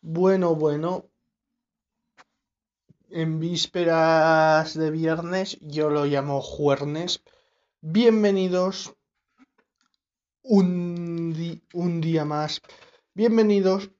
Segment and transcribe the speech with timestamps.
[0.00, 1.06] Bueno, bueno.
[3.10, 7.24] En vísperas de viernes, yo lo llamo juernes.
[7.80, 8.94] Bienvenidos
[10.42, 12.62] un, un día más.
[13.14, 13.90] Bienvenidos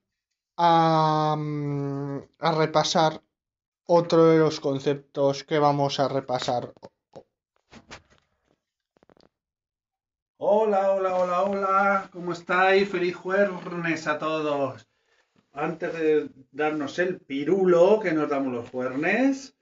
[0.57, 3.21] a, mm, a repasar
[3.87, 6.73] otro de los conceptos que vamos a repasar.
[10.37, 12.89] Hola, hola, hola, hola, ¿cómo estáis?
[12.89, 14.88] Feliz jueves a todos.
[15.61, 19.57] Antes de darnos el pirulo que nos damos los jueves,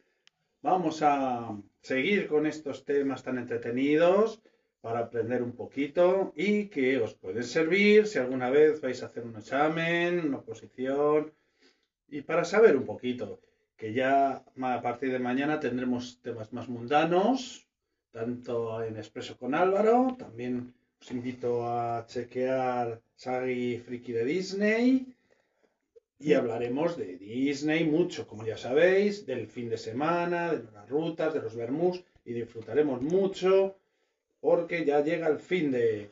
[0.61, 4.43] vamos a seguir con estos temas tan entretenidos
[4.83, 9.25] para aprender un poquito y que os pueden servir si alguna vez vais a hacer
[9.25, 11.33] un examen, una oposición
[12.09, 13.41] y para saber un poquito
[13.79, 17.67] que ya a partir de mañana tendremos temas más mundanos,
[18.11, 25.16] tanto en Expreso con Álvaro, también os invito a chequear Sagi Friki de Disney
[26.19, 31.35] y hablaremos de Disney mucho, como ya sabéis, del fin de semana, de las rutas,
[31.35, 33.77] de los Bermús y disfrutaremos mucho
[34.41, 36.11] porque ya llega el fin de...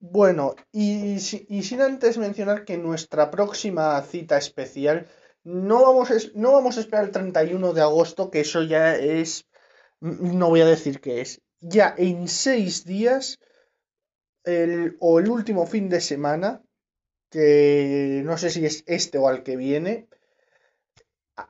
[0.00, 5.08] Bueno, y, si- y sin antes mencionar que nuestra próxima cita especial
[5.44, 9.46] no vamos a, no vamos a esperar el 31 de agosto, que eso ya es,
[10.00, 13.38] mm, no voy a decir qué es, ya en seis días
[14.44, 16.62] el, o el último fin de semana,
[17.32, 20.06] que no sé si es este o al que viene,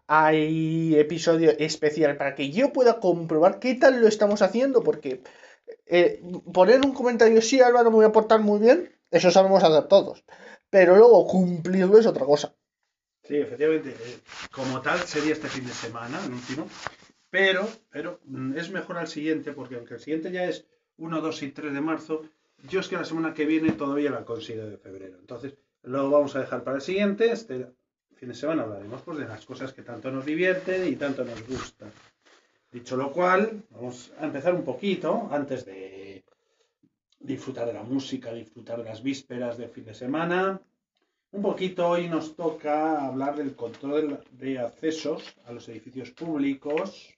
[0.06, 5.22] hay episodio especial para que yo pueda comprobar qué tal lo estamos haciendo, porque
[5.86, 6.22] eh,
[6.52, 10.24] poner un comentario, sí, Álvaro, me voy a portar muy bien, eso sabemos hacer todos,
[10.70, 12.54] pero luego cumplirlo es otra cosa.
[13.24, 14.18] Sí, efectivamente, eh,
[14.52, 16.68] como tal sería este fin de semana, el último,
[17.28, 20.64] pero, pero mm, es mejor al siguiente, porque aunque el siguiente ya es
[20.98, 22.22] 1, 2 y 3 de marzo,
[22.68, 25.18] yo es que la semana que viene todavía la consigo de febrero.
[25.18, 27.30] Entonces, lo vamos a dejar para el siguiente.
[27.30, 27.66] Este
[28.14, 31.46] fin de semana hablaremos pues, de las cosas que tanto nos divierten y tanto nos
[31.46, 31.90] gustan.
[32.70, 36.24] Dicho lo cual, vamos a empezar un poquito antes de
[37.20, 40.60] disfrutar de la música, disfrutar de las vísperas del fin de semana.
[41.32, 47.14] Un poquito hoy nos toca hablar del control de accesos a los edificios públicos,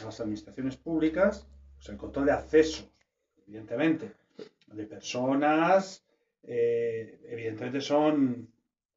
[0.00, 1.46] a las administraciones públicas,
[1.76, 2.88] pues el control de accesos,
[3.46, 4.12] evidentemente,
[4.66, 6.04] de personas,
[6.50, 8.48] eh, evidentemente son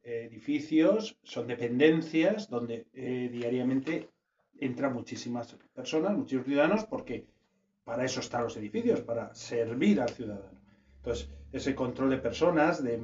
[0.03, 4.09] eh, edificios, son dependencias donde eh, diariamente
[4.57, 7.27] entran muchísimas personas, muchísimos ciudadanos, porque
[7.83, 10.61] para eso están los edificios, para servir al ciudadano.
[10.95, 13.03] Entonces, ese control de personas, de,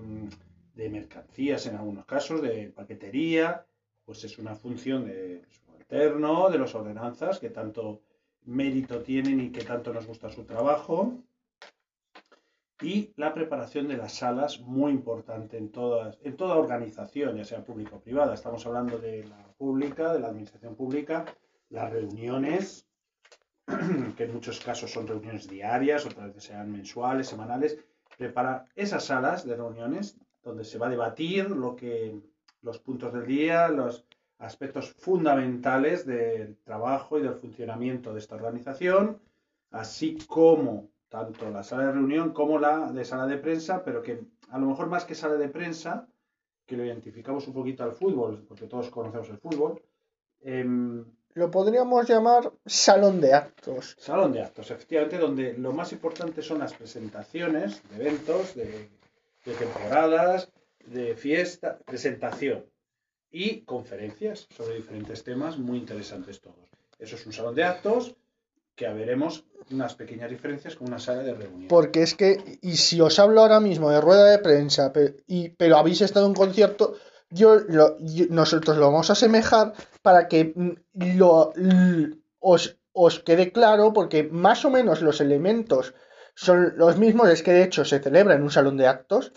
[0.75, 3.66] de mercancías en algunos casos, de paquetería,
[4.06, 8.02] pues es una función de subalterno, de las ordenanzas, que tanto
[8.46, 11.22] mérito tienen y que tanto nos gusta su trabajo.
[12.81, 17.63] Y la preparación de las salas, muy importante en, todas, en toda organización, ya sea
[17.63, 18.35] pública o privada.
[18.35, 21.25] Estamos hablando de la pública, de la administración pública,
[21.69, 22.87] las reuniones,
[24.16, 27.79] que en muchos casos son reuniones diarias, otras veces sean mensuales, semanales.
[28.16, 32.16] Preparar esas salas de reuniones donde se va a debatir lo que,
[32.61, 34.05] los puntos del día, los
[34.37, 39.19] aspectos fundamentales del trabajo y del funcionamiento de esta organización,
[39.71, 44.25] así como tanto la sala de reunión como la de sala de prensa, pero que
[44.50, 46.07] a lo mejor más que sala de prensa,
[46.66, 49.81] que lo identificamos un poquito al fútbol, porque todos conocemos el fútbol,
[50.41, 53.96] em, Lo podríamos llamar salón de actos.
[54.00, 58.90] salón de actos, efectivamente, donde lo más importante son las presentaciones de eventos, de,
[59.46, 60.51] de temporadas,
[60.85, 62.66] de fiesta, presentación
[63.29, 66.69] y conferencias sobre diferentes temas muy interesantes todos.
[66.97, 68.16] Eso es un salón de actos
[68.77, 71.67] que veremos unas pequeñas diferencias con una sala de reunión.
[71.67, 75.99] Porque es que, y si os hablo ahora mismo de rueda de prensa, pero habéis
[76.01, 76.95] estado en un concierto,
[77.29, 77.57] yo,
[78.29, 81.51] nosotros lo vamos a asemejar para que mm, lo,
[82.39, 85.93] os, os quede claro, porque más o menos los elementos
[86.35, 89.33] son los mismos, es que de hecho se celebra en un salón de actos,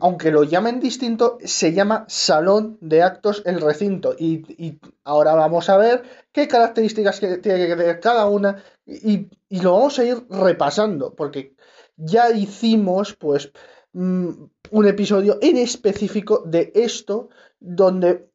[0.00, 4.14] aunque lo llamen distinto, se llama salón de actos el recinto.
[4.16, 6.02] Y, y ahora vamos a ver
[6.32, 11.54] qué características tiene que tener cada una y, y lo vamos a ir repasando, porque
[11.96, 13.52] ya hicimos, pues,
[13.92, 14.28] mm,
[14.70, 17.28] un episodio en específico de esto,
[17.60, 18.28] donde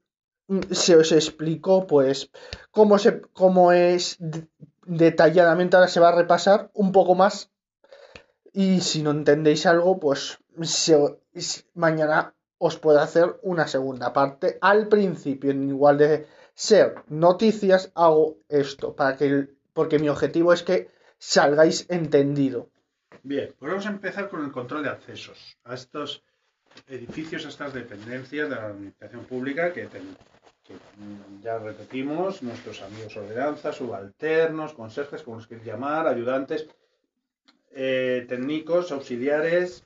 [0.48, 2.30] mm, se os explicó, pues,
[2.72, 4.18] cómo, se, cómo es
[4.86, 5.76] detalladamente.
[5.76, 7.52] Ahora se va a repasar un poco más.
[8.54, 11.18] Y si no entendéis algo, pues, se-
[11.76, 14.58] mañana os puedo hacer una segunda parte.
[14.62, 20.64] Al principio, en igual de ser noticias, hago esto, para que porque mi objetivo es
[20.64, 20.90] que
[21.20, 22.70] salgáis entendido.
[23.24, 26.24] Bien, pues vamos a empezar con el control de accesos a estos
[26.88, 33.76] edificios, estas dependencias de la administración pública que, que, mm, ya repetimos, nuestros amigos ordenanzas,
[33.76, 36.68] subalternos, conserjes, como los queréis llamar, ayudantes,
[37.72, 39.84] eh, técnicos, auxiliares,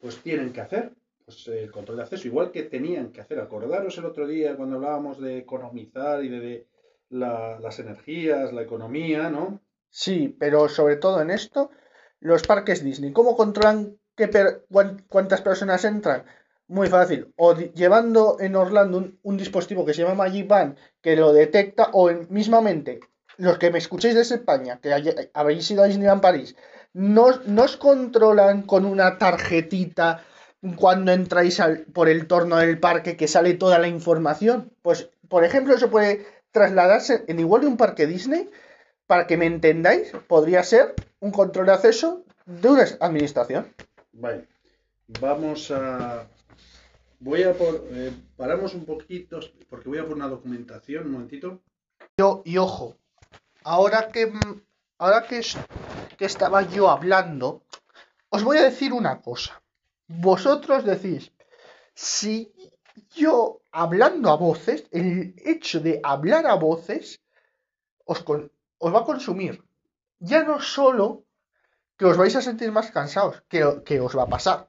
[0.00, 0.92] pues tienen que hacer
[1.24, 3.40] pues, el control de acceso, igual que tenían que hacer.
[3.40, 6.66] Acordaros el otro día cuando hablábamos de economizar y de,
[7.10, 9.60] la- las energías, la economía, ¿no?
[9.90, 11.70] Sí, pero sobre todo en esto,
[12.20, 16.24] los parques Disney, ¿cómo controlan qué per- cuán- cuántas personas entran?
[16.66, 21.32] Muy fácil, o llevando en Orlando un, dispositivo que se llama Magic Band que lo
[21.32, 23.00] detecta, o en- mismamente,
[23.36, 24.92] los que me escuchéis desde España, que
[25.34, 26.56] habéis ido a Disneyland París,
[26.94, 30.24] nos, nos controlan con una tarjetita
[30.76, 34.72] cuando entráis al- por el torno del parque que sale toda la información.
[34.80, 38.48] Pues, por ejemplo, eso puede trasladarse en igual de un parque Disney
[39.06, 43.74] para que me entendáis, podría ser un control de acceso de una administración.
[44.12, 44.46] Vale,
[45.20, 46.26] vamos a...
[47.20, 47.86] Voy a por...
[47.90, 51.60] eh, paramos un poquito, porque voy a por una documentación, un momentito.
[52.18, 52.96] Yo, y ojo,
[53.64, 54.60] ahora que, mm,
[55.04, 55.58] ahora que, es-
[56.18, 57.48] que estaba yo hablando,
[58.34, 59.52] os voy a decir una cosa.
[60.28, 61.22] Vosotros decís,
[61.94, 62.34] si
[63.20, 67.04] yo hablando a voces, el hecho de hablar a voces
[68.12, 68.20] os,
[68.94, 69.54] va a consumir.
[70.30, 71.06] Ya no solo
[71.98, 73.64] que os vais a sentir más cansados, que,
[74.06, 74.60] os va a pasar.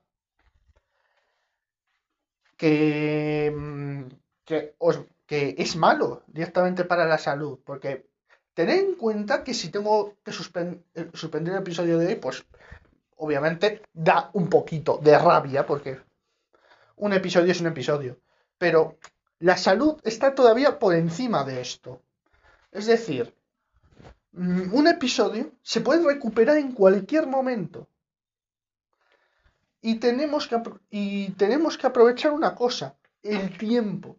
[2.62, 4.08] Mm,
[5.28, 8.08] que es malo directamente para la salud, porque
[8.56, 12.44] tened en cuenta que si tengo que eh, suspender el episodio de hoy, pues
[13.18, 16.00] obviamente da un poquito de rabia, porque
[16.96, 18.18] un episodio es un episodio,
[18.58, 18.98] pero
[19.40, 22.02] la salud está todavía por encima de esto.
[22.72, 23.36] Es decir,
[24.32, 27.90] mm, un episodio se puede recuperar en cualquier momento.
[29.82, 34.18] Y tenemos que, y tenemos que aprovechar una cosa, el tiempo.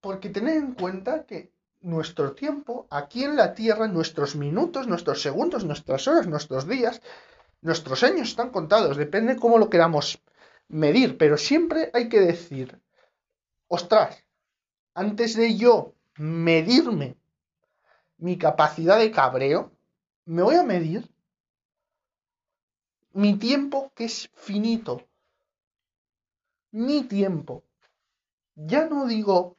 [0.00, 1.53] Porque tened en cuenta que
[1.84, 7.02] nuestro tiempo aquí en la Tierra, nuestros minutos, nuestros segundos, nuestras horas, nuestros días,
[7.60, 10.18] nuestros años están contados, depende cómo lo queramos
[10.68, 12.80] medir, pero siempre hay que decir,
[13.68, 14.24] ostras,
[14.94, 17.16] antes de yo medirme
[18.16, 19.70] mi capacidad de cabreo,
[20.24, 21.10] me voy a medir
[23.12, 25.06] mi tiempo que es finito.
[26.70, 27.62] Mi tiempo.
[28.54, 29.56] Ya no digo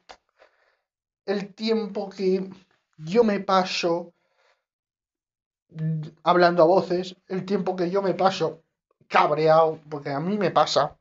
[1.26, 2.48] el tiempo que
[2.96, 4.14] yo me paso
[6.22, 8.62] hablando a voces, el tiempo que yo me paso
[9.08, 10.96] cabreado, porque a mí me pasa.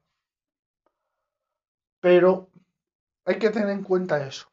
[2.00, 2.50] Pero
[3.26, 4.52] hay que tener en cuenta eso,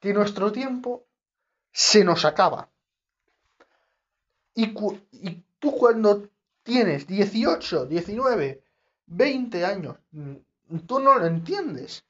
[0.00, 1.04] que nuestro tiempo
[1.70, 2.68] se nos acaba.
[4.54, 4.74] Y
[5.58, 6.28] tú cuando
[6.62, 8.62] tienes 18, 19,
[9.06, 10.36] 20 años, mm,
[10.86, 12.04] tú no lo entiendes.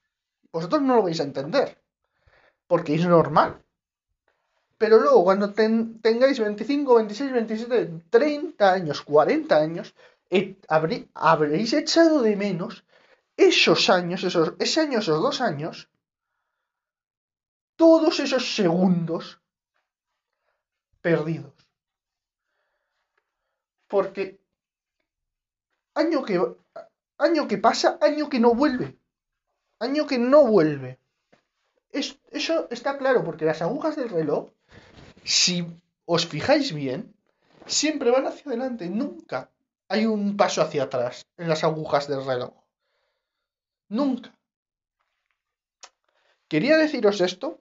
[0.50, 1.81] Vosotros no lo vais a entender,
[2.72, 3.50] porque es normal.
[4.80, 7.78] Pero luego cuando ten- tengáis 25, 26, 27,
[8.16, 9.86] 30 años, 40 años,
[10.36, 10.46] eh,
[10.76, 12.72] habré- habréis echado de menos
[13.36, 15.74] esos años, esos, ese año, esos dos años,
[17.76, 19.24] todos esos segundos
[21.02, 21.54] perdidos.
[23.92, 24.22] Porque
[25.94, 26.36] año que,
[27.26, 28.88] año que pasa, año que no vuelve.
[29.80, 30.98] Año que no vuelve.
[31.92, 34.50] Es- eso está claro, porque las agujas del reloj,
[35.24, 35.66] si
[36.06, 37.14] os fijáis bien,
[37.66, 38.88] siempre van hacia adelante.
[38.90, 39.50] Nunca
[39.88, 42.54] hay un paso hacia atrás en las agujas del reloj.
[43.88, 44.32] Nunca.
[46.48, 47.60] Quería deciros esto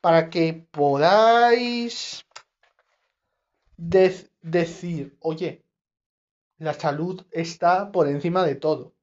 [0.00, 2.24] para que podáis
[3.78, 5.62] dec- decir, oye,
[6.58, 8.93] la salud está por encima de todo.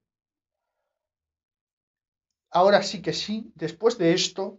[2.52, 4.58] Ahora sí que sí, después de esto,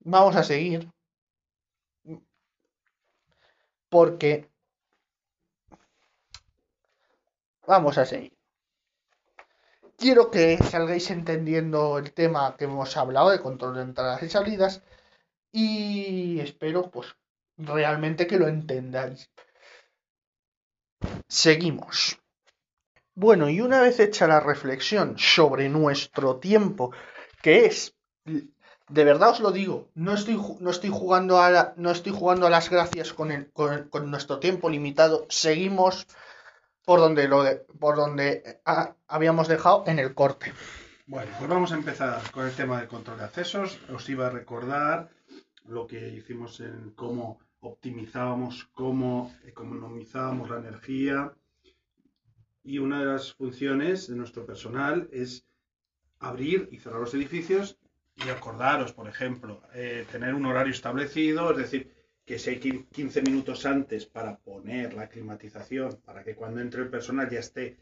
[0.00, 0.90] vamos a seguir.
[3.88, 4.50] Porque
[7.66, 8.34] vamos a seguir.
[9.96, 14.82] Quiero que salgáis entendiendo el tema que hemos hablado de control de entradas y salidas.
[15.52, 17.14] Y espero, pues,
[17.56, 19.30] realmente que lo entendáis.
[21.28, 22.21] Seguimos.
[23.14, 26.92] Bueno, y una vez hecha la reflexión sobre nuestro tiempo,
[27.42, 32.12] que es, de verdad os lo digo, no estoy, no estoy jugando a no estoy
[32.12, 36.06] jugando a las gracias con, el- con nuestro tiempo limitado, seguimos
[36.84, 40.52] por donde lo de- por donde ah, habíamos dejado en el corte.
[41.06, 43.78] Bueno, pues vamos a empezar con el tema del control de accesos.
[43.94, 45.10] Os iba a recordar
[45.66, 51.32] lo que hicimos en cómo optimizábamos, cómo economizábamos la energía.
[52.64, 55.44] Y una de las funciones de nuestro personal es
[56.20, 57.78] abrir y cerrar los edificios
[58.14, 61.92] y acordaros, por ejemplo, eh, tener un horario establecido, es decir,
[62.24, 66.90] que si hay 15 minutos antes para poner la climatización, para que cuando entre el
[66.90, 67.78] personal ya esté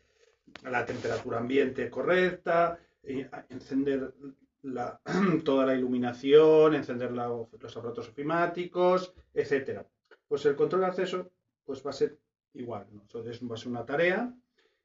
[0.64, 4.14] a la temperatura ambiente correcta, encender
[5.44, 9.87] toda la iluminación, encender los aparatos ofimáticos, etcétera.
[10.26, 11.30] Pues el control de acceso
[11.64, 12.18] pues va a ser
[12.54, 12.87] igual.
[12.92, 14.34] Entonces va a ser una tarea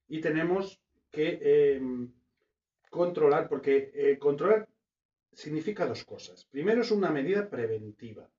[0.07, 0.79] y tenemos
[1.11, 2.11] que em,
[2.89, 4.67] controlar, porque eh, controlar
[5.31, 6.45] significa dos cosas.
[6.45, 8.29] Primero es una medida preventiva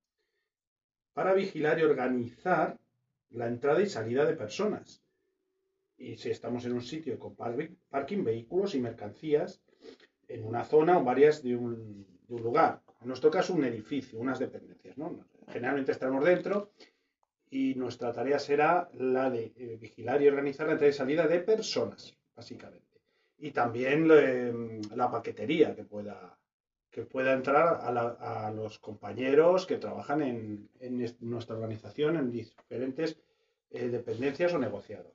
[1.12, 2.78] para vigilar y organizar
[3.30, 5.02] la entrada y salida de personas.
[5.98, 9.62] Y si estamos en un sitio con parking, vehículos y mercancías,
[10.28, 12.82] en una zona o varias de un, lugar.
[13.00, 14.96] En nuestro caso, un edificio, unas dependencias.
[15.48, 16.72] Generalmente estamos dentro
[17.50, 21.40] y nuestra tarea será la de eh, vigilar y organizar la entrada y salida de
[21.40, 23.00] personas, básicamente.
[23.38, 26.38] Y también em, la paquetería que pueda,
[26.90, 30.68] que pueda entrar a, los compañeros que trabajan en,
[31.20, 33.18] nuestra organización, en diferentes
[33.70, 35.12] eh, dependencias o negociados.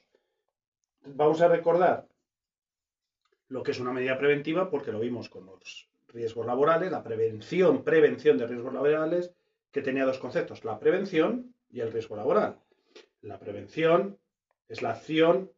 [1.04, 2.08] Vamos a recordar
[3.48, 7.84] lo que es una medida preventiva porque lo vimos con los riesgos laborales, la prevención,
[7.84, 9.32] prevención de riesgos laborales,
[9.72, 12.58] que tenía dos conceptos, la prevención y el riesgo laboral.
[13.22, 14.18] La prevención
[14.68, 15.52] es la acción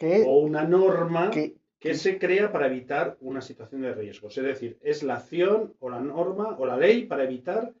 [0.00, 4.28] o una norma que, se crea para evitar una situación de riesgo.
[4.28, 7.74] Es decir, es la acción o la norma o la ley para evitar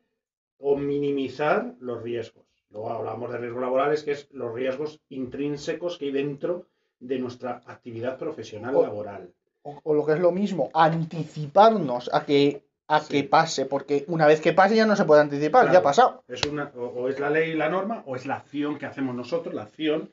[0.58, 2.44] o minimizar los riesgos.
[2.68, 6.66] Luego hablamos de riesgos laborales, que es los riesgos intrínsecos que hay dentro
[7.00, 9.32] de nuestra actividad profesional laboral.
[9.62, 14.40] o, lo que es lo mismo, anticiparnos a que a que pase, porque una vez
[14.40, 16.22] que pase ya no se puede anticipar, ya ha pasado.
[16.28, 19.14] Es una, o, es la ley y la norma, o es la acción que hacemos
[19.14, 20.10] nosotros, la acción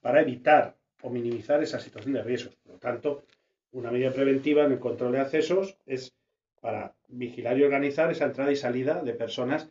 [0.00, 2.56] para evitar o minimizar esa situación de riesgos.
[2.56, 3.24] Por lo tanto,
[3.72, 6.14] una medida preventiva en el control de accesos es
[6.60, 9.68] para vigilar y organizar esa entrada y salida de personas,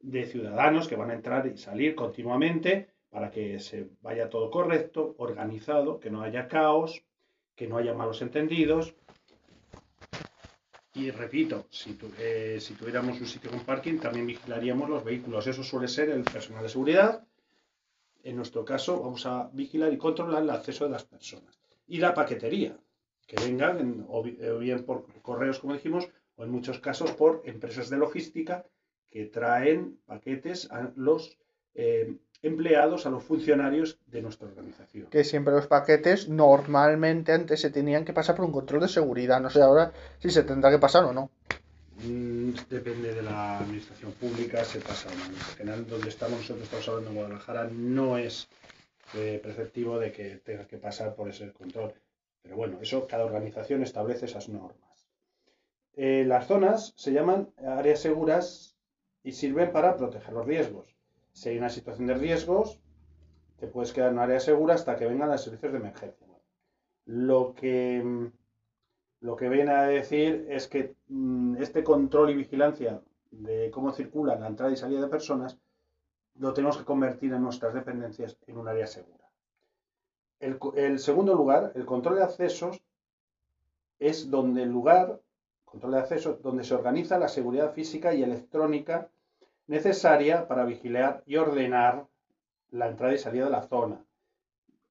[0.00, 5.14] de ciudadanos que van a entrar y salir continuamente para que se vaya todo correcto,
[5.16, 7.02] organizado, que no haya caos,
[7.54, 8.94] que no haya malos entendidos
[10.96, 11.66] y repito,
[12.18, 15.46] eh, si, tuviéramos un sitio con parking, también vigilaríamos los vehículos.
[15.46, 17.22] Eso suele ser el personal de seguridad.
[18.22, 21.60] En nuestro caso, vamos a vigilar y controlar el acceso de las personas.
[21.86, 22.78] Y la paquetería,
[23.26, 27.98] que vengan o, bien por correos, como dijimos, o en muchos casos por empresas de
[27.98, 28.64] logística
[29.10, 31.36] que traen paquetes a los
[31.74, 35.06] eh, empleados, a los funcionarios de nuestra organización.
[35.06, 39.40] Que siempre los paquetes normalmente antes se tenían que pasar por un control de seguridad.
[39.40, 41.30] No sé ahora si se tendrá que pasar o no.
[42.04, 45.24] Mm, depende de la administración pública, se pasa o no.
[45.24, 48.48] En general, donde estamos nosotros, estamos hablando en Guadalajara, no es
[49.14, 51.94] eh, preceptivo de que tenga que pasar por ese control.
[52.42, 55.08] Pero bueno, eso cada organización establece esas normas.
[55.94, 58.76] Eh, las zonas se llaman áreas seguras
[59.22, 60.95] y sirven para proteger los riesgos
[61.36, 62.80] si hay una situación de riesgos,
[63.58, 66.26] te puedes quedar en un área segura hasta que vengan los servicios de emergencia.
[67.04, 68.30] Lo que,
[69.20, 74.36] lo que viene a decir es que mm, este control y vigilancia de cómo circula
[74.36, 75.58] la entrada y salida de personas
[76.36, 79.30] lo tenemos que convertir en nuestras dependencias en un área segura.
[80.40, 82.82] El, el segundo lugar, el control de accesos,
[83.98, 85.20] es donde el lugar,
[85.66, 89.10] control de accesos, donde se organiza la seguridad física y electrónica
[89.66, 92.06] necesaria para vigilar y ordenar
[92.70, 94.04] la entrada y salida de la zona.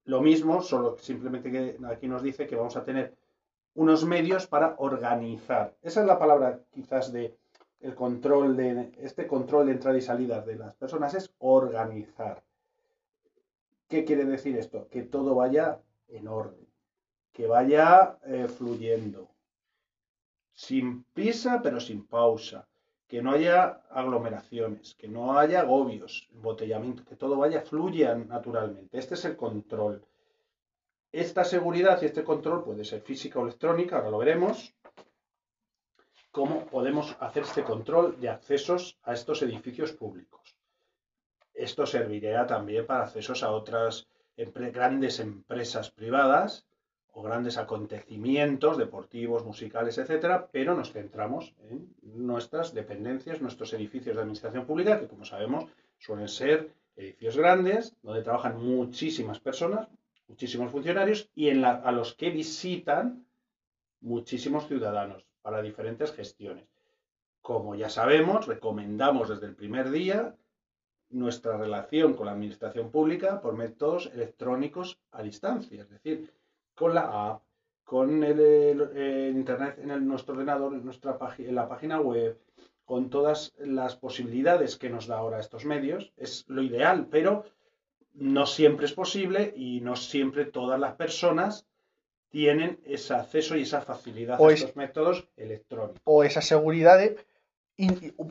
[0.05, 3.15] Lo mismo, solo simplemente que aquí nos dice que vamos a tener
[3.73, 5.75] unos medios para organizar.
[5.81, 7.35] Esa es la palabra quizás de
[7.81, 12.43] el control de este control de entrada y salida de las personas es organizar.
[13.87, 14.87] ¿Qué quiere decir esto?
[14.89, 16.67] Que todo vaya en orden,
[17.31, 19.29] que vaya eh, fluyendo,
[20.53, 22.67] sin prisa pero sin pausa,
[23.07, 28.97] que no haya aglomeraciones, que no haya agobios, embotellamiento, que todo vaya, fluya naturalmente.
[28.97, 30.03] Este es el control.
[31.11, 34.73] Esta seguridad y este control puede ser física o electrónica, ahora lo veremos.
[36.31, 40.57] Cómo podemos hacer este control de accesos a estos edificios públicos.
[41.53, 46.65] Esto serviría también para accesos a otras grandes empresas privadas
[47.17, 54.21] o grandes acontecimientos deportivos, musicales, etcétera, pero nos centramos en nuestras dependencias, nuestros edificios de
[54.21, 55.65] administración pública, que como sabemos
[55.97, 59.87] suelen ser edificios grandes, donde trabajan muchísimas personas,
[60.27, 63.25] muchísimos funcionarios y en a los que visitan
[64.01, 66.67] muchísimos ciudadanos para diferentes gestiones.
[67.41, 70.35] Como ya sabemos, recomendamos desde el primer día
[71.11, 76.29] nuestra relación con la administración pública por métodos electrónicos a distancia, es decir,
[76.75, 77.41] con la app,
[77.83, 82.37] con el, internet en nuestro ordenador, en, nuestra en la página web,
[82.83, 86.13] con todas las posibilidades que nos da ahora estos medios.
[86.17, 87.45] Es lo ideal, pero
[88.13, 91.65] no siempre es posible y no siempre todas las personas
[92.29, 96.01] tienen ese acceso y esa facilidad a estos métodos electrónicos.
[96.03, 97.17] O esa seguridad de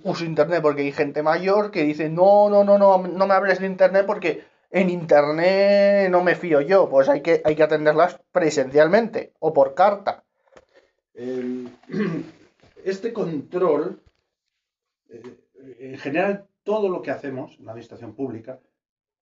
[0.05, 3.61] uso internet, porque hay gente mayor que dice, no, no, no, no, no me hables
[3.61, 8.21] de internet porque en internet no me fío yo, pues hay que, hay que atenderlas
[8.33, 10.25] presencialmente o por carta.
[12.85, 14.03] este control,
[15.09, 15.23] eh,
[15.79, 18.59] en general, todo lo que hacemos en la administración pública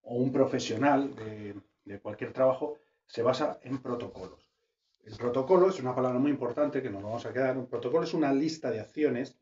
[0.00, 1.54] o un profesional de,
[1.84, 4.50] de cualquier trabajo se basa en protocolos.
[5.04, 7.58] El protocolo es una palabra muy importante que nos vamos a quedar.
[7.58, 9.36] Un protocolo es una lista de acciones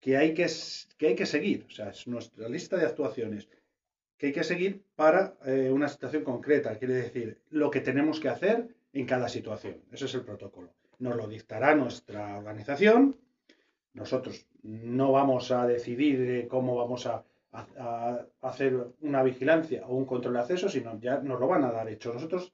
[0.00, 0.46] que hay que,
[0.96, 1.66] que, hay que seguir.
[1.68, 3.48] O sea, es nuestra lista de actuaciones
[4.18, 6.76] que hay que seguir para eh, una situación concreta.
[6.76, 9.76] Quiere decir, lo que tenemos que hacer en cada situación.
[9.92, 10.70] Ese es el protocolo.
[10.98, 13.16] Nos lo dictará nuestra organización.
[13.94, 20.34] Nosotros no vamos a decidir cómo vamos a, a, hacer una vigilancia o un control
[20.34, 22.12] de acceso, sino ya nos lo van a dar hecho.
[22.12, 22.52] Nosotros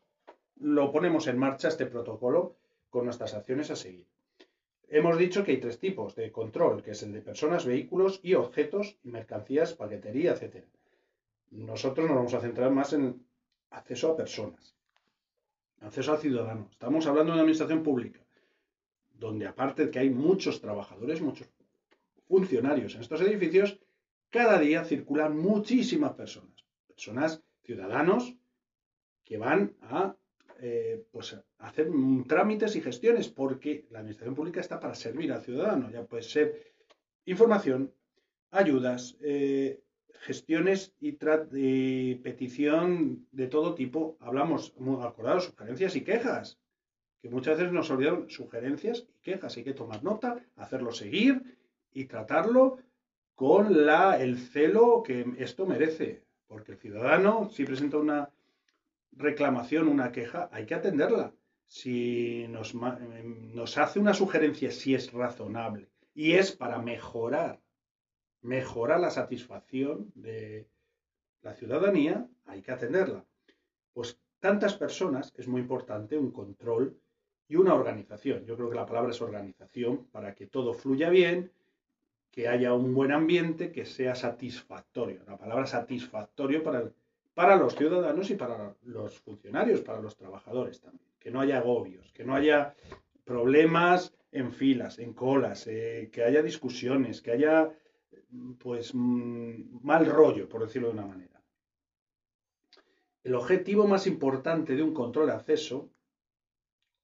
[0.60, 2.56] lo ponemos en marcha, este protocolo,
[2.90, 4.06] con nuestras acciones a seguir.
[4.88, 8.34] Hemos dicho que hay tres tipos de control, que es el de personas, vehículos y
[8.34, 10.64] objetos, mercancías, paquetería, etc.
[11.50, 13.24] Nosotros nos vamos a centrar más en
[13.70, 14.76] acceso a personas,
[15.80, 16.68] acceso al ciudadano.
[16.70, 18.20] Estamos hablando de una administración pública,
[19.12, 21.48] donde aparte de que hay muchos trabajadores, muchos
[22.26, 23.78] funcionarios en estos edificios,
[24.30, 28.34] cada día circulan muchísimas personas, personas, ciudadanos,
[29.24, 30.16] que van a
[30.60, 31.90] eh, pues, hacer
[32.26, 35.90] trámites y gestiones, porque la administración pública está para servir al ciudadano.
[35.90, 36.72] Ya puede ser
[37.26, 37.92] información,
[38.50, 39.83] ayudas, eh,
[40.20, 41.12] gestiones y,
[42.16, 44.16] petición de todo tipo.
[44.20, 46.58] Hablamos, acordados, sugerencias y quejas,
[47.20, 49.56] que muchas veces nos olvidan sugerencias y quejas.
[49.56, 51.58] Hay que tomar nota, hacerlo seguir
[51.92, 52.78] y tratarlo
[53.34, 56.24] con la, el celo que esto merece.
[56.46, 58.30] Porque el ciudadano, si presenta una
[59.12, 61.32] reclamación, una queja, hay que atenderla.
[61.66, 67.60] Si nos, nos hace una sugerencia, si es razonable y es para mejorar,
[68.44, 70.68] mejorar la satisfacción de
[71.42, 73.24] la ciudadanía, hay que atenderla.
[73.92, 76.96] Pues tantas personas es muy importante un control
[77.48, 78.44] y una organización.
[78.44, 81.50] Yo creo que la palabra es organización para que todo fluya bien,
[82.30, 85.22] que haya un buen ambiente, que sea satisfactorio.
[85.26, 86.94] La palabra satisfactorio para el
[87.34, 91.10] para los ciudadanos y para los funcionarios, para los trabajadores también.
[91.18, 92.74] Que no haya agobios, que no haya
[93.24, 97.70] problemas en filas, en colas, eh, que haya discusiones, que haya
[98.58, 101.40] pues mm, mal rollo, por decirlo de una manera.
[103.22, 105.88] El objetivo más importante de un control de acceso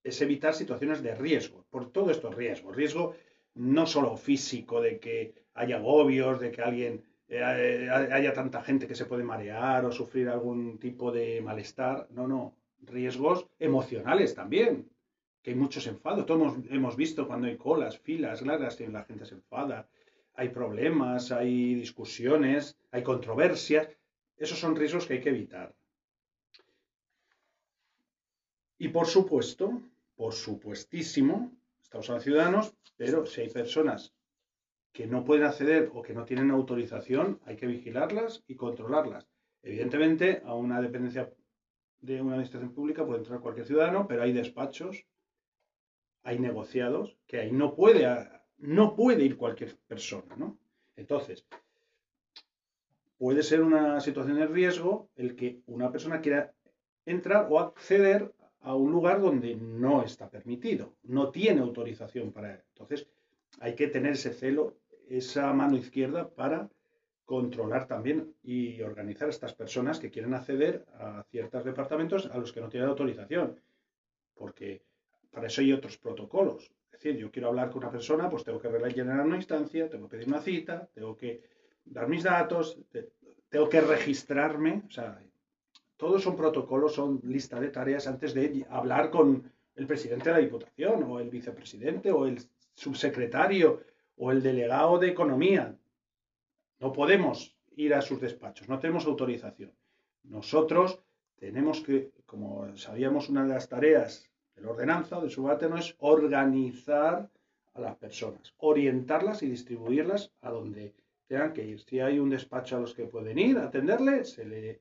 [0.02, 3.14] es evitar situaciones de riesgo, por todo esto riesgo, riesgo
[3.54, 8.94] no solo físico, de que haya agobios, de que alguien eh, haya tanta gente que
[8.94, 12.08] se puede marear o sufrir algún tipo de malestar.
[12.10, 14.90] No, no, riesgos emocionales también,
[15.42, 16.26] que hay muchos enfados.
[16.26, 19.88] Todos hemos, visto cuando hay colas, filas largas, la gente se enfada,
[20.40, 23.90] hay problemas, hay discusiones, hay controversias.
[24.38, 25.74] Esos son riesgos que hay que evitar.
[28.78, 29.82] Y por supuesto,
[30.16, 34.14] por supuestísimo, estamos hablando de ciudadanos, pero si hay personas
[34.94, 39.28] que no pueden acceder o que no tienen autorización, hay que vigilarlas y controlarlas.
[39.62, 41.30] Evidentemente, a una dependencia
[42.00, 45.04] de una administración pública puede entrar cualquier ciudadano, pero hay despachos,
[46.22, 48.06] hay negociados, que ahí no puede,
[48.60, 50.58] no puede ir cualquier persona, ¿no?
[50.96, 51.46] Entonces,
[53.18, 56.52] puede ser una situación de riesgo el que una persona quiera
[57.04, 62.60] entrar o acceder a un lugar donde no está permitido, no tiene autorización para él.
[62.74, 63.08] Entonces,
[63.58, 64.76] hay que tener ese celo,
[65.08, 66.68] esa mano izquierda para
[67.24, 72.52] controlar también y organizar a estas personas que quieren acceder a ciertos departamentos a los
[72.52, 73.60] que no tienen autorización.
[74.34, 74.82] Porque
[75.30, 76.72] para eso hay otros protocolos.
[77.00, 80.18] Decir, yo quiero hablar con una persona, pues tengo que rellenar una instancia, tengo que
[80.18, 81.42] pedir una cita, tengo que
[81.82, 82.78] dar mis datos,
[83.48, 84.82] tengo que registrarme.
[84.86, 85.18] O sea,
[85.96, 90.42] todos son protocolos, son lista de tareas antes de hablar con el presidente de la
[90.42, 92.38] Diputación o el vicepresidente o el
[92.74, 93.80] subsecretario
[94.16, 95.74] o el delegado de economía.
[96.80, 99.72] No podemos ir a sus despachos, no tenemos autorización.
[100.24, 101.00] Nosotros
[101.36, 107.30] tenemos que, como sabíamos, una de las tareas de la ordenanza de no es organizar
[107.74, 110.94] a las personas, orientarlas y distribuirlas a donde
[111.26, 111.80] tengan que ir.
[111.80, 114.80] Si hay un despacho a los que pueden ir a atenderle, se le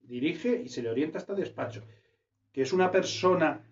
[0.00, 1.82] dirige y se le orienta hasta despacho.
[2.52, 3.62] Que es una persona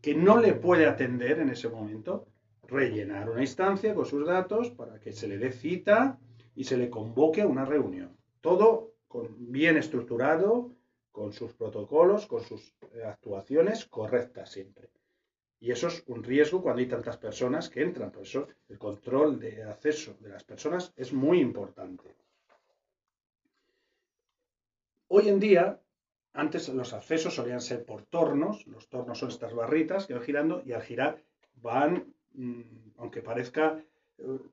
[0.00, 2.26] que no le puede atender en ese momento,
[2.66, 6.18] rellenar una instancia con sus datos para que se le dé cita
[6.54, 8.16] y se le convoque a una reunión.
[8.40, 8.94] Todo
[9.38, 10.73] bien estructurado,
[11.14, 14.90] con sus protocolos, con sus eh, actuaciones correctas siempre.
[15.60, 18.10] Y eso es un riesgo cuando hay tantas personas que entran.
[18.10, 22.16] Por eso el control de acceso de las personas es muy importante.
[25.06, 25.80] Hoy en día,
[26.32, 28.66] antes los accesos solían ser por tornos.
[28.66, 31.22] Los tornos son estas barritas que van girando y al girar
[31.54, 32.62] van, mm,
[32.96, 33.80] aunque parezca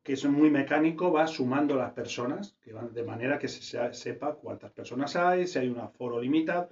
[0.04, 4.36] que es muy mecánico, va sumando las personas, que van, de manera que se sepa
[4.36, 6.70] cuántas personas hay, si hay un aforo limitado.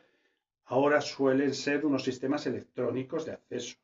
[0.65, 3.77] Ahora suelen ser unos sistemas electrónicos de acceso,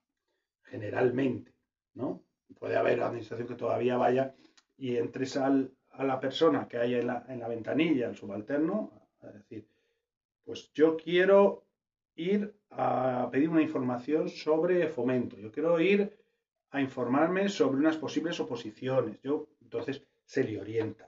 [0.63, 1.53] generalmente,
[1.93, 2.23] ¿no?
[2.59, 4.35] Puede haber administración que todavía vaya
[4.77, 8.91] y entres a la persona que hay en la, en la ventanilla, el subalterno,
[9.21, 9.67] a decir,
[10.43, 11.65] pues yo quiero
[12.15, 16.15] ir a pedir una información sobre fomento, yo quiero ir
[16.71, 19.21] a informarme sobre unas posibles oposiciones.
[19.21, 21.07] Yo, entonces, se le orienta.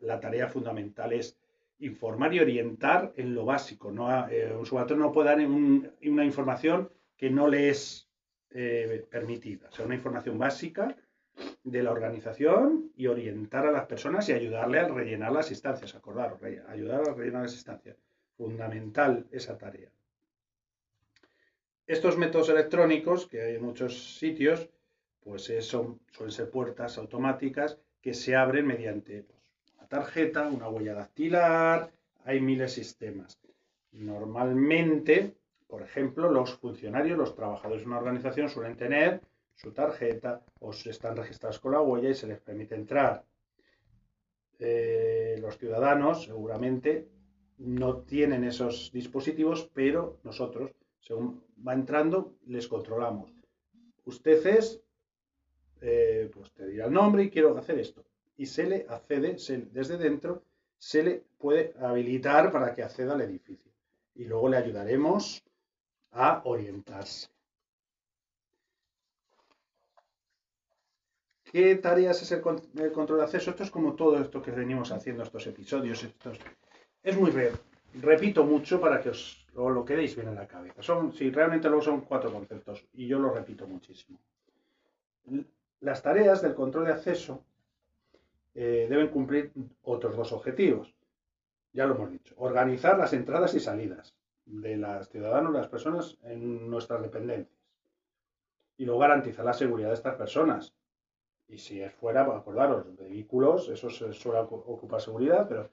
[0.00, 1.38] la tarea fundamental es
[1.78, 3.90] informar y orientar en lo básico.
[3.90, 4.28] ¿no?
[4.28, 8.08] Eh, un subalterno no puede dar una información que no le es
[8.50, 9.68] eh, permitida.
[9.68, 10.96] O sea, una información básica
[11.62, 15.94] de la organización y orientar a las personas y ayudarle a rellenar las instancias.
[15.94, 17.96] Acordaros, ayudar a rellenar las instancias.
[18.36, 19.90] Fundamental esa tarea.
[21.86, 24.68] Estos métodos electrónicos, que hay en muchos sitios,
[25.26, 29.42] pues son, suelen ser puertas automáticas que se abren mediante pues,
[29.76, 31.90] una tarjeta, una huella dactilar,
[32.22, 33.36] hay miles de sistemas.
[33.90, 35.36] Normalmente,
[35.66, 39.20] por ejemplo, los funcionarios, los trabajadores de una organización suelen tener
[39.56, 43.24] su tarjeta o están registrados con la huella y se les permite entrar.
[44.60, 47.08] Eh, los ciudadanos seguramente
[47.58, 53.32] no tienen esos dispositivos, pero nosotros, según va entrando, les controlamos.
[54.04, 54.85] Usted es
[55.80, 58.04] eh, pues te dirá el nombre y quiero hacer esto.
[58.36, 59.36] Y se le accede,
[59.72, 60.42] desde dentro,
[60.78, 63.72] se le puede habilitar para que acceda al edificio.
[64.14, 65.42] Y luego le ayudaremos
[66.12, 67.28] a orientarse.
[71.44, 73.50] ¿Qué tareas es el, control de acceso?
[73.50, 76.02] Esto es como todo esto que venimos haciendo, estos episodios.
[76.02, 76.38] Estos...
[77.02, 77.58] Es muy real.
[77.94, 80.82] Repito mucho para que os lo quedéis bien en la cabeza.
[80.82, 84.18] Son, si realmente luego son cuatro conceptos y yo lo repito muchísimo.
[85.80, 87.44] Las tareas del control de acceso
[88.54, 90.94] eh, deben cumplir otros dos objetivos.
[91.72, 92.34] Ya lo hemos dicho.
[92.38, 94.14] Organizar las entradas y salidas
[94.46, 97.60] de los ciudadanos, las personas en nuestras dependencias.
[98.78, 100.72] Y luego garantizar la seguridad de estas personas.
[101.48, 105.70] Y si es fuera, acordaros, vehículos, eso se suele ocupar seguridad, pero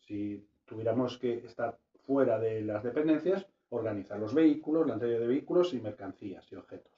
[0.00, 5.72] si tuviéramos que estar fuera de las dependencias, organizar los vehículos, la entrega de vehículos
[5.72, 6.93] y mercancías y objetos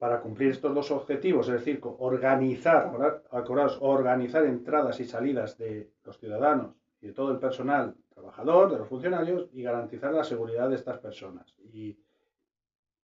[0.00, 2.90] para cumplir estos dos objetivos, es decir, organizar,
[3.30, 8.78] acordaos, organizar entradas y salidas de los ciudadanos y de todo el personal trabajador, de
[8.78, 11.98] los funcionarios, y garantizar la seguridad de estas personas y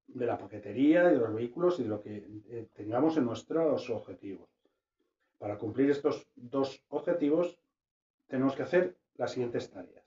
[0.07, 3.91] de la paquetería y de los vehículos y de lo que eh, tengamos en nuestros
[3.91, 4.49] objetivos.
[5.37, 7.59] Para cumplir estos dos objetivos
[8.27, 10.07] tenemos que hacer las siguientes tareas.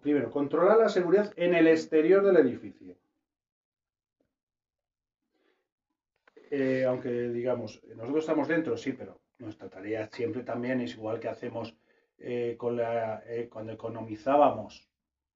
[0.00, 2.96] Primero, controlar la seguridad en el exterior del edificio.
[6.50, 11.28] Eh, aunque digamos, nosotros estamos dentro, sí, pero nuestra tarea siempre también es igual que
[11.28, 11.76] hacemos
[12.18, 14.88] eh, con la, eh, cuando economizábamos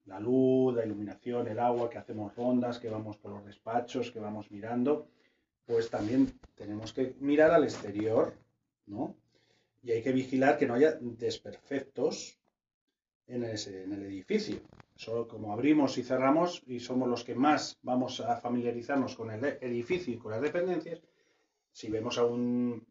[0.06, 4.18] la luz, la iluminación, el agua, que hacemos rondas, que vamos por los despachos, que
[4.18, 5.08] vamos mirando,
[5.64, 8.34] pues también tenemos que mirar al exterior,
[8.86, 9.16] ¿no?
[9.82, 12.38] Y hay que vigilar que no haya desperfectos
[13.26, 14.60] en, ese, en el edificio.
[14.96, 19.44] Solo como abrimos y cerramos y somos los que más vamos a familiarizarnos con el
[19.60, 21.00] edificio y con las dependencias,
[21.72, 22.86] si vemos a un...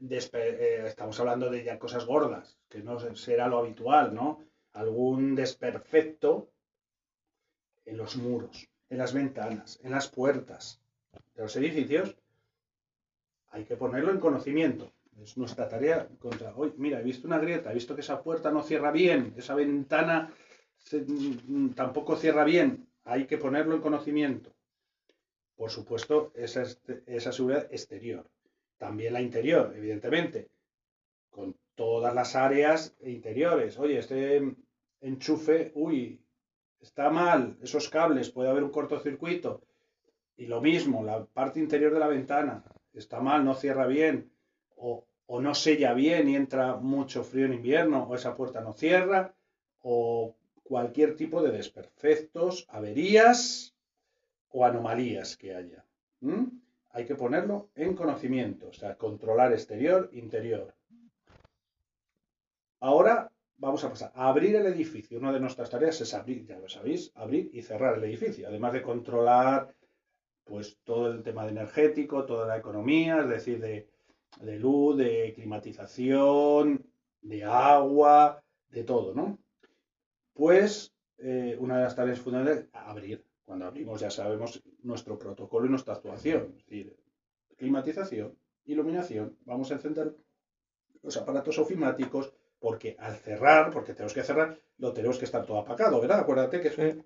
[0.00, 4.40] Eh, estamos hablando de ya cosas gordas, que no será lo habitual, ¿no?
[4.72, 6.50] Algún desperfecto
[7.84, 10.80] en los muros, en las ventanas, en las puertas
[11.34, 12.16] de los edificios,
[13.50, 14.90] hay que ponerlo en conocimiento.
[15.22, 18.50] Es nuestra tarea contra, hoy, mira, he visto una grieta, he visto que esa puerta
[18.50, 20.32] no cierra bien, esa ventana
[20.92, 24.54] Mm, tampoco cierra bien, hay que ponerlo en conocimiento.
[25.56, 26.62] Por supuesto, esa,
[27.06, 28.28] esa seguridad exterior.
[28.76, 30.50] También la interior, evidentemente,
[31.30, 33.78] con todas las áreas interiores.
[33.78, 34.54] Oye, este
[35.00, 36.20] enchufe, uy,
[36.80, 39.62] está mal, esos cables, puede haber un cortocircuito.
[40.36, 44.32] Y lo mismo, la parte interior de la ventana, está mal, no cierra bien.
[44.76, 49.34] O no sella bien y entra mucho frío en invierno, o esa puerta no cierra,
[49.80, 53.74] o cualquier tipo de desperfectos, averías
[54.50, 55.84] o anomalías que haya.
[56.90, 60.74] Hay que ponerlo en conocimiento, o sea, controlar exterior, interior.
[62.80, 65.18] Ahora vamos a pasar a abrir el edificio.
[65.18, 68.72] Una de nuestras tareas es abrir, ya lo sabéis, abrir y cerrar el edificio, además
[68.74, 69.74] de controlar
[70.44, 73.88] pues todo el tema de energético, toda la economía, es decir, de,
[74.40, 76.84] de luz, de climatización,
[77.22, 79.38] de agua, de todo, ¿no?
[80.32, 83.24] Pues eh, una de las tareas fundamentales es abrir.
[83.44, 86.54] Cuando abrimos ya sabemos nuestro protocolo y nuestra actuación.
[86.56, 86.96] Es decir,
[87.56, 90.16] climatización, iluminación, vamos a encender
[91.02, 95.58] los aparatos ofimáticos, porque al cerrar, porque tenemos que cerrar, lo tenemos que estar todo
[95.58, 96.20] apagado, ¿verdad?
[96.20, 96.96] Acuérdate que es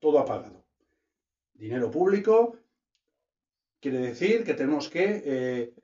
[0.00, 0.64] todo apagado.
[1.54, 2.56] Dinero público
[3.78, 5.74] quiere decir que tenemos que eh,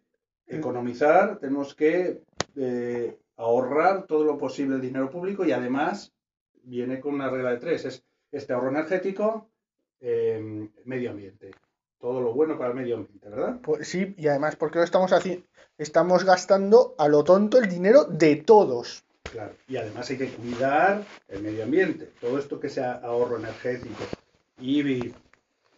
[0.46, 2.22] economizar, tenemos que
[2.56, 6.12] eh, ahorrar todo lo posible el dinero público y además
[6.62, 9.48] viene con una regla de tres, es este ahorro energético,
[10.00, 11.52] eh, medio ambiente.
[11.98, 13.59] Todo lo bueno para el medio ambiente, ¿verdad?
[13.62, 15.46] Pues sí, y además porque lo estamos haciendo,
[15.78, 19.04] estamos gastando a lo tonto el dinero de todos.
[19.22, 22.12] Claro, y además hay que cuidar el medio ambiente.
[22.20, 24.04] Todo esto que sea ahorro energético
[24.61, 25.12] y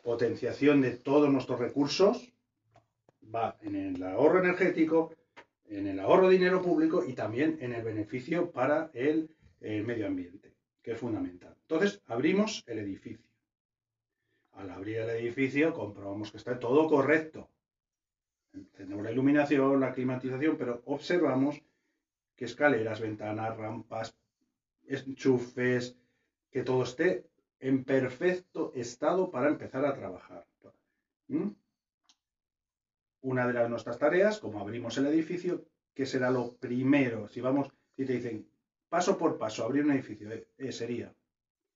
[0.03, 2.33] potenciación de todos nuestros recursos
[3.35, 5.15] va en el ahorro energético,
[5.67, 10.55] en el ahorro de dinero público y también en el beneficio para el, medio ambiente,
[10.83, 11.55] que es fundamental.
[11.63, 13.29] Entonces, abrimos el edificio.
[14.53, 17.49] Al abrir el edificio, comprobamos que está todo correcto.
[18.77, 21.61] Tenemos la iluminación, la climatización, pero observamos
[22.35, 24.17] que escaleras, ventanas, rampas,
[24.87, 25.97] enchufes,
[26.51, 27.27] que todo esté
[27.61, 30.47] en perfecto estado para empezar a trabajar.
[31.29, 31.51] ¿Mm?
[33.23, 37.29] Una de nuestras tareas, como abrimos el edificio, ¿qué será lo primero?
[37.29, 38.49] Si vamos, si te dicen
[38.89, 41.13] paso por paso, abrir un edificio, eh, eh, sería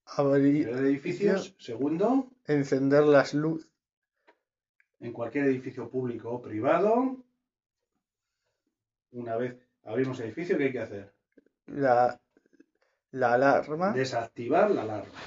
[0.04, 3.70] abrir el edificio, segundo, encender las luces.
[5.00, 7.16] En cualquier edificio público o privado,
[9.12, 11.12] una vez abrimos el edificio, ¿qué hay que hacer?
[11.66, 12.20] La,
[13.10, 13.92] la alarma.
[13.92, 15.18] Desactivar la alarma.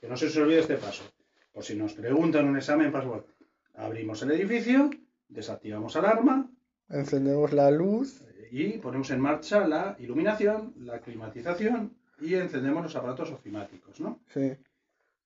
[0.00, 1.04] Que no se os olvide este paso.
[1.52, 3.26] Por si nos preguntan un examen, paso
[3.74, 4.90] Abrimos el edificio,
[5.30, 6.50] desactivamos alarma.
[6.88, 8.22] Encendemos la luz.
[8.50, 14.20] Y ponemos en marcha la iluminación, la climatización y encendemos los aparatos ofimáticos, ¿no?
[14.34, 14.56] Sí.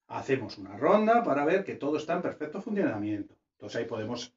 [0.08, 3.34] Hacemos una ronda para ver que todo está en perfecto funcionamiento.
[3.52, 4.34] Entonces ahí podemos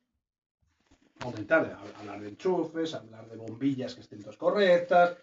[1.20, 5.18] aumentar, hablar de enchufes, hablar de bombillas que estén todas correctas,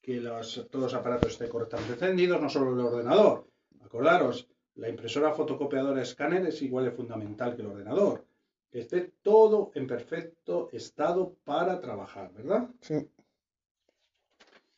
[0.00, 3.48] que los, todos los aparatos estén correctamente encendidos, no solo el ordenador.
[3.82, 8.24] Acordaros, la impresora fotocopiadora escáner es igual de fundamental que el ordenador
[8.70, 12.68] que esté todo en perfecto estado para trabajar, ¿verdad?
[12.80, 13.08] Sí.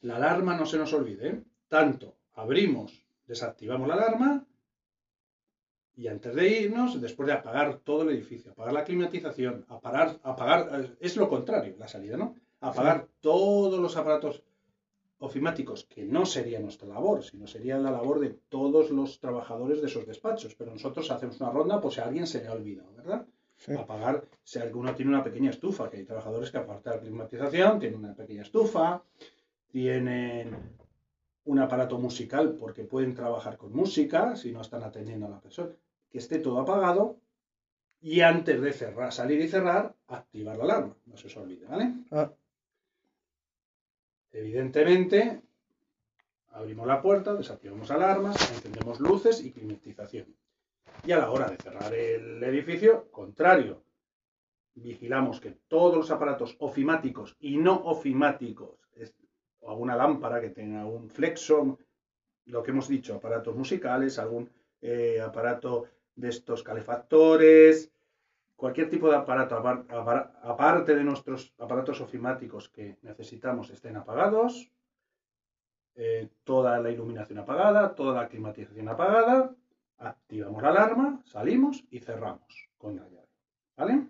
[0.01, 1.29] La alarma no se nos olvide.
[1.29, 1.43] ¿eh?
[1.69, 4.47] Tanto abrimos, desactivamos la alarma
[5.95, 10.97] y antes de irnos, después de apagar todo el edificio, apagar la climatización, apagar, apagar
[10.99, 12.35] es lo contrario, la salida, ¿no?
[12.61, 14.43] Apagar todos los aparatos
[15.19, 19.87] ofimáticos, que no sería nuestra labor, sino sería la labor de todos los trabajadores de
[19.87, 20.55] esos despachos.
[20.55, 23.27] Pero nosotros hacemos una ronda por si a alguien se le ha olvidado, ¿verdad?
[23.79, 27.79] Apagar si alguno tiene una pequeña estufa, que hay trabajadores que aparte de la climatización
[27.79, 29.03] tienen una pequeña estufa,
[29.69, 30.57] tienen
[31.45, 35.71] un aparato musical porque pueden trabajar con música si no están atendiendo a la persona,
[36.11, 37.17] que esté todo apagado
[38.01, 41.95] y antes de cerrar, salir y cerrar, activar la alarma, no se os olvide, ¿vale?
[42.11, 42.33] Ah.
[44.33, 45.43] Evidentemente,
[46.51, 50.35] abrimos la puerta, desactivamos alarmas, encendemos luces y climatización.
[51.05, 53.83] Y a la hora de cerrar el edificio, contrario,
[54.75, 58.79] vigilamos que todos los aparatos ofimáticos y no ofimáticos,
[59.61, 61.79] o alguna lámpara que tenga un flexo,
[62.47, 64.51] lo que hemos dicho, aparatos musicales, algún
[64.81, 67.91] eh, aparato de estos calefactores,
[68.57, 74.71] cualquier tipo de aparato, aparte de nuestros aparatos ofimáticos que necesitamos estén apagados,
[75.95, 79.55] eh, toda la iluminación apagada, toda la climatización apagada,
[80.03, 83.29] activamos la alarma, salimos y cerramos con la llave.
[83.77, 84.07] ¿Vale?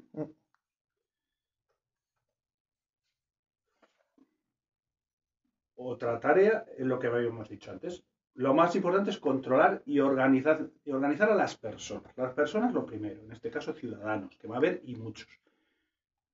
[5.77, 8.05] Otra tarea es lo que habíamos dicho antes.
[8.35, 12.17] Lo más importante es controlar y organizar, y organizar a las personas.
[12.17, 15.29] Las personas lo primero, en este caso ciudadanos, que va a haber y muchos.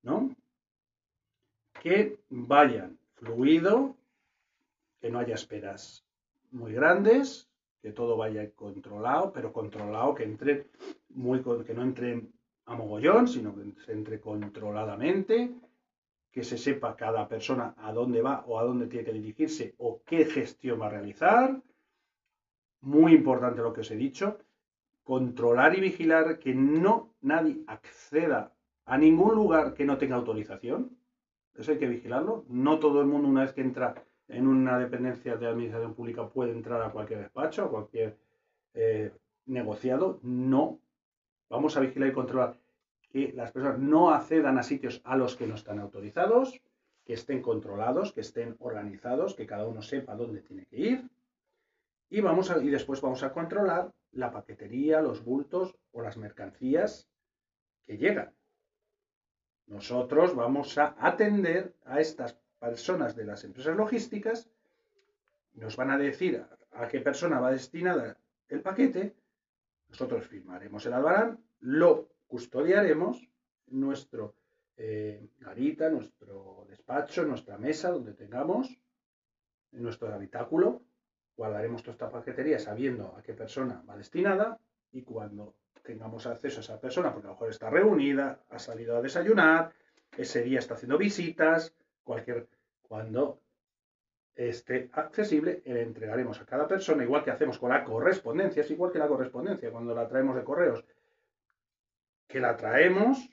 [0.03, 0.35] ¿No?
[1.83, 3.97] Que vayan fluido,
[5.01, 6.05] que no haya esperas
[6.51, 7.47] muy grandes,
[7.81, 10.67] que todo vaya controlado, pero controlado, que entre
[11.11, 12.29] muy que no entre
[12.67, 15.55] a mogollón, sino que se entre controladamente,
[16.31, 20.03] que se sepa cada persona a dónde va o a dónde tiene que dirigirse o
[20.05, 21.62] qué gestión va a realizar.
[22.81, 24.38] Muy importante lo que os he dicho,
[25.03, 30.97] controlar y vigilar que no nadie acceda a ningún lugar que no tenga autorización.
[31.55, 32.45] Eso hay que vigilarlo.
[32.49, 36.53] No todo el mundo una vez que entra en una dependencia de administración pública puede
[36.53, 38.17] entrar a cualquier despacho, a cualquier
[38.75, 39.11] eh,
[39.47, 40.21] negociado.
[40.23, 40.79] No.
[41.49, 42.57] Vamos a vigilar y controlar
[43.11, 46.61] que las personas no accedan a sitios a los que no están autorizados,
[47.05, 51.11] que estén controlados, que estén organizados, que cada uno sepa dónde tiene que ir.
[52.11, 57.09] Y, vamos y después vamos a controlar la paquetería, los bultos o las mercancías
[57.87, 58.35] que llegan.
[59.67, 64.51] Nosotros vamos a atender a estas personas de las empresas logísticas,
[65.55, 68.16] nos van a decir a, qué persona va destinada
[68.49, 69.14] el paquete,
[69.88, 73.29] nosotros firmaremos el albarán, lo custodiaremos
[73.68, 74.35] nuestro
[74.77, 78.79] eh, garita, nuestro despacho, nuestra mesa, donde tengamos,
[79.73, 80.83] en nuestro habitáculo,
[81.37, 84.59] guardaremos toda esta paquetería sabiendo a qué persona va destinada
[84.92, 88.97] y cuando tengamos acceso a esa persona, porque a lo mejor está reunida, ha salido
[88.97, 89.73] a desayunar,
[90.16, 91.75] ese día está haciendo visitas,
[92.09, 92.49] cualquier,
[92.81, 93.42] cuando
[94.35, 98.90] esté accesible, le entregaremos a cada persona, igual que hacemos con la correspondencia, es igual
[98.90, 100.85] que la correspondencia, cuando la traemos de correos,
[102.27, 103.29] que la traemos,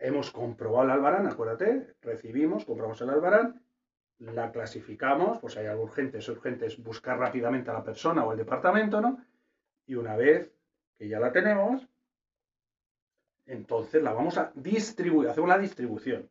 [0.00, 3.62] hemos comprobado el albarán, acuérdate, recibimos, comprobamos el albarán,
[4.18, 8.32] la clasificamos, pues hay algo urgente, es urgente, es buscar rápidamente a la persona o
[8.32, 9.24] el departamento, ¿no?
[9.86, 10.50] Y una vez
[10.96, 11.86] que ya la tenemos,
[13.46, 16.28] entonces la vamos a distribuir, hacemos la distribución.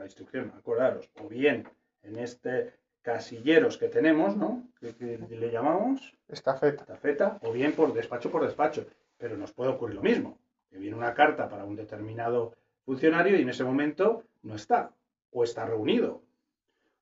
[0.00, 1.68] La distribución, acordaros, o bien
[2.02, 4.66] en este casilleros que tenemos, ¿no?
[4.80, 6.84] Que, le llamamos estafeta.
[6.84, 8.86] estafeta, o bien por despacho por despacho.
[9.18, 10.38] Pero nos puede ocurrir lo mismo,
[10.70, 12.54] que viene una carta para un determinado
[12.86, 14.90] funcionario y en ese momento no está,
[15.32, 16.22] o está reunido,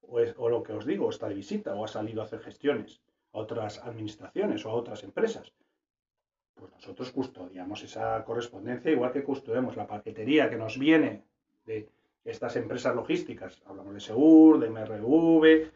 [0.01, 2.41] o, es, o lo que os digo, está de visita, o ha salido a hacer
[2.41, 3.01] gestiones
[3.33, 5.53] a otras administraciones o a otras empresas
[6.55, 11.23] pues nosotros custodiamos esa correspondencia, igual que custodiamos la paquetería que nos viene
[11.65, 11.89] de
[12.25, 13.63] estas empresas logísticas.
[13.67, 15.71] Hablamos de Segur, de MRV,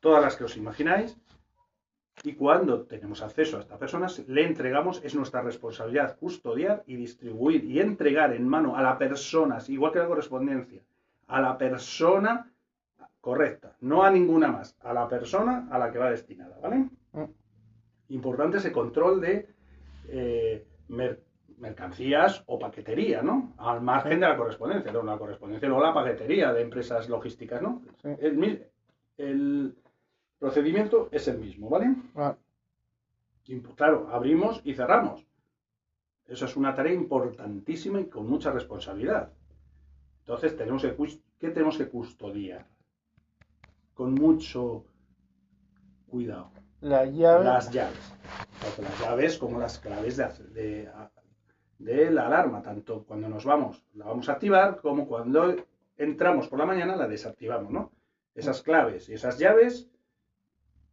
[0.00, 1.16] todas las que os imagináis.
[2.24, 7.64] Y cuando tenemos acceso a estas personas, le entregamos, es nuestra responsabilidad custodiar y distribuir
[7.64, 10.82] y entregar en mano a la persona, igual que la correspondencia,
[11.28, 12.50] a la persona
[13.20, 16.88] correcta, no a ninguna más, a la persona a la que va destinada, ¿vale?
[17.12, 17.24] Mm.
[18.10, 19.48] Importante ese control de
[20.08, 20.66] eh,
[21.58, 23.54] mercancías o paquetería, ¿no?
[23.58, 25.02] Al margen de la correspondencia, ¿no?
[25.02, 27.82] La correspondencia, luego la paquetería de empresas logísticas, ¿no?
[28.04, 29.76] El,
[30.38, 31.96] procedimiento es el mismo, ¿vale?
[32.14, 32.36] Ah.
[33.74, 35.26] claro, abrimos y cerramos.
[36.26, 39.32] Eso es una tarea importantísima y con mucha responsabilidad.
[40.20, 40.94] Entonces, tenemos que,
[41.38, 42.66] ¿qué tenemos que custodiar?
[43.94, 44.84] Con mucho
[46.06, 46.52] cuidado.
[46.80, 47.44] Las llaves.
[47.44, 48.14] Las llaves.
[48.60, 50.88] Tanto las llaves como las claves de, de,
[51.78, 52.62] la alarma.
[52.62, 55.56] Tanto cuando nos vamos, la vamos a activar, como cuando
[55.96, 57.92] entramos por la mañana, la desactivamos, ¿no?
[58.34, 59.90] Esas claves y esas llaves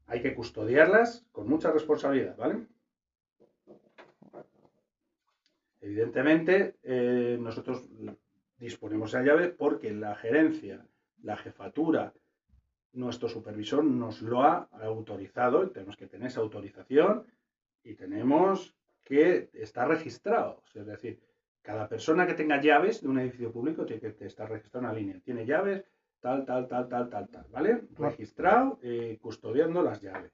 [0.08, 2.68] hay que custodiarlas con mucha responsabilidad, ¿vale?
[5.82, 7.88] Evidentemente, eh, nosotros
[8.58, 10.86] disponemos de la llave porque la gerencia,
[11.22, 12.14] la jefatura,
[12.94, 17.26] nuestro supervisor nos lo ha autorizado, tenemos que tener esa autorización
[17.84, 18.74] y tenemos
[19.06, 20.64] que estar registrado.
[20.74, 21.22] Es decir,
[21.62, 25.00] cada persona que tenga llaves de un edificio público tiene que estar registrado en una
[25.00, 25.22] línea.
[25.24, 25.86] Tiene llaves,
[26.20, 27.84] tal, tal, tal, tal, tal, tal, ¿vale?
[27.98, 30.34] Registrado, eh, custodiando las llaves.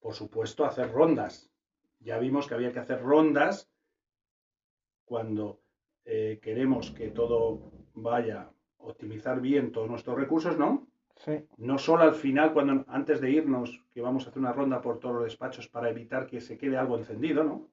[0.00, 1.50] Por supuesto, hacer rondas.
[1.98, 3.70] Ya vimos que había que hacer rondas
[5.04, 5.60] cuando
[6.04, 10.88] eh, queremos que todo vaya a optimizar bien todos nuestros recursos, ¿no?
[11.58, 14.98] No solo al final, cuando antes de irnos, que vamos a hacer una ronda por
[14.98, 17.68] todos los despachos para evitar que se quede algo encendido, ¿no?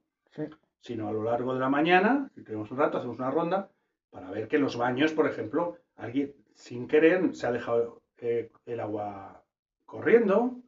[0.82, 3.70] Sino a lo largo de la mañana, si tenemos un rato, hacemos una ronda
[4.12, 8.80] para ver que los baños, por ejemplo, alguien sin querer se ha dejado eh, el
[8.80, 9.44] agua
[9.86, 10.60] corriendo,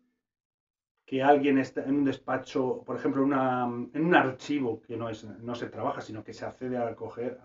[1.05, 5.55] que alguien está en un despacho, por ejemplo, en un archivo que no, es, no
[5.55, 7.37] se trabaja, sino que se accede a coger,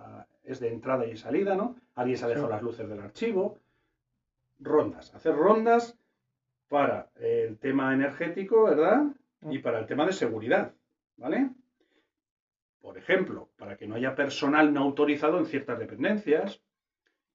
[0.45, 1.77] es de entrada y salida, ¿no?
[1.97, 3.59] Alguien se ha dejado las luces del archivo
[4.59, 5.99] rondas, hacer rondas
[6.69, 9.05] para el tema energético, ¿verdad?
[9.43, 10.75] Y para el tema de seguridad,
[11.17, 11.51] ¿vale?
[12.81, 16.63] Por ejemplo, para que no haya personal no autorizado en ciertas dependencias,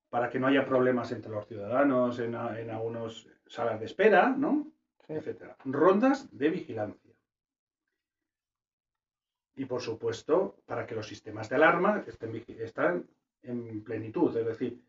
[0.09, 4.71] para que no haya problemas entre los ciudadanos en, en algunas salas de espera, ¿no?
[5.07, 5.55] Etcétera.
[5.65, 7.13] Rondas de vigilancia.
[9.55, 13.09] Y por supuesto, para que los sistemas de alarma estén, estén
[13.43, 14.81] en plenitud, es decir,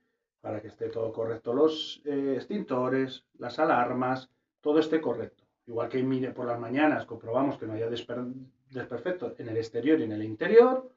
[0.43, 4.29] para que esté todo correcto, los eh, extintores, las alarmas,
[4.61, 5.45] todo esté correcto.
[5.67, 8.35] Igual que mire por las mañanas comprobamos que no haya desper-
[8.71, 10.93] desperfectos en el exterior y en el interior,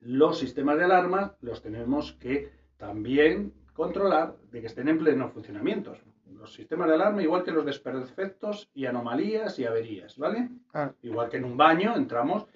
[0.00, 5.94] los sistemas de alarma los tenemos que también controlar de que estén en pleno funcionamiento.
[6.32, 10.48] Los sistemas de alarma, igual que los desperfectos y anomalías y averías, ¿vale?
[10.72, 12.46] Ah, Igual que en un baño entramos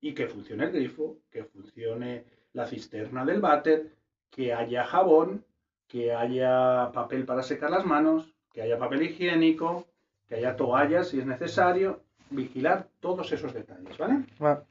[0.00, 3.90] y que funcione el grifo, que funcione la cisterna del váter,
[4.32, 5.44] que haya jabón,
[5.86, 9.86] que haya papel para secar las manos, que haya papel higiénico,
[10.26, 14.24] que haya toallas si es necesario, vigilar todos esos detalles, ¿vale?
[14.40, 14.62] ah,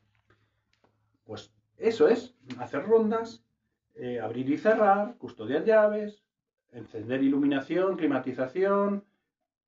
[1.24, 3.46] Pues eso es, hacer rondas,
[3.94, 6.24] eh, abrir y cerrar, custodiar llaves,
[6.72, 9.06] encender iluminación, climatización,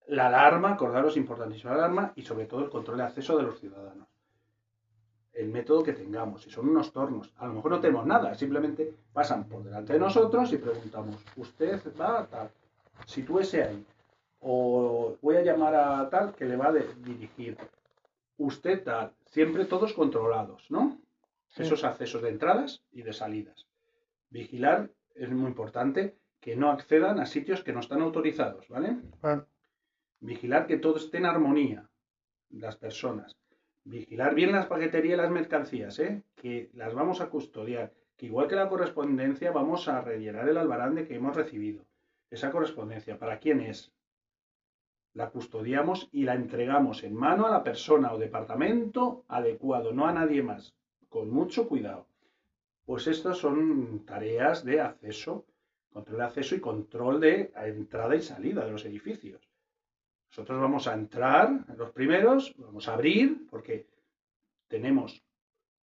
[0.08, 3.60] la alarma, acordaros, importantísima la alarma, y sobre todo el control de acceso de los
[3.60, 4.08] ciudadanos.
[5.34, 8.94] El método que tengamos, si son unos tornos, a lo mejor no tenemos nada, simplemente
[9.12, 12.52] pasan por delante de nosotros y preguntamos, ¿usted va a tal?
[13.08, 13.86] Sitúese ahí.
[14.42, 17.58] O voy a llamar a tal que le va a dirigir.
[18.38, 19.12] Usted tal.
[19.26, 21.00] Siempre todos controlados, ¿no?
[21.50, 21.64] Sí.
[21.64, 23.68] Esos accesos de entradas y de salidas.
[24.30, 28.98] Vigilar es muy importante que no accedan a sitios que no están autorizados, ¿vale?
[30.20, 31.90] Vigilar que todo esté en armonía,
[32.50, 33.36] las personas.
[33.86, 36.24] Vigilar bien las paqueterías y las mercancías, ¿eh?
[36.36, 37.92] que las vamos a custodiar.
[38.16, 41.84] Que igual que la correspondencia, vamos a rellenar el albarán de que hemos recibido.
[42.30, 43.92] Esa correspondencia, ¿para quién es?
[45.14, 50.14] La custodiamos y la entregamos en mano a la persona o departamento adecuado, no a
[50.14, 50.74] nadie más.
[51.10, 52.08] Con mucho cuidado.
[52.86, 55.46] Pues estas son tareas de acceso,
[55.92, 59.53] control de acceso y control de entrada y salida de los edificios.
[60.34, 63.86] Nosotros vamos a entrar, los primeros, vamos a abrir, porque
[64.68, 65.24] tenemos,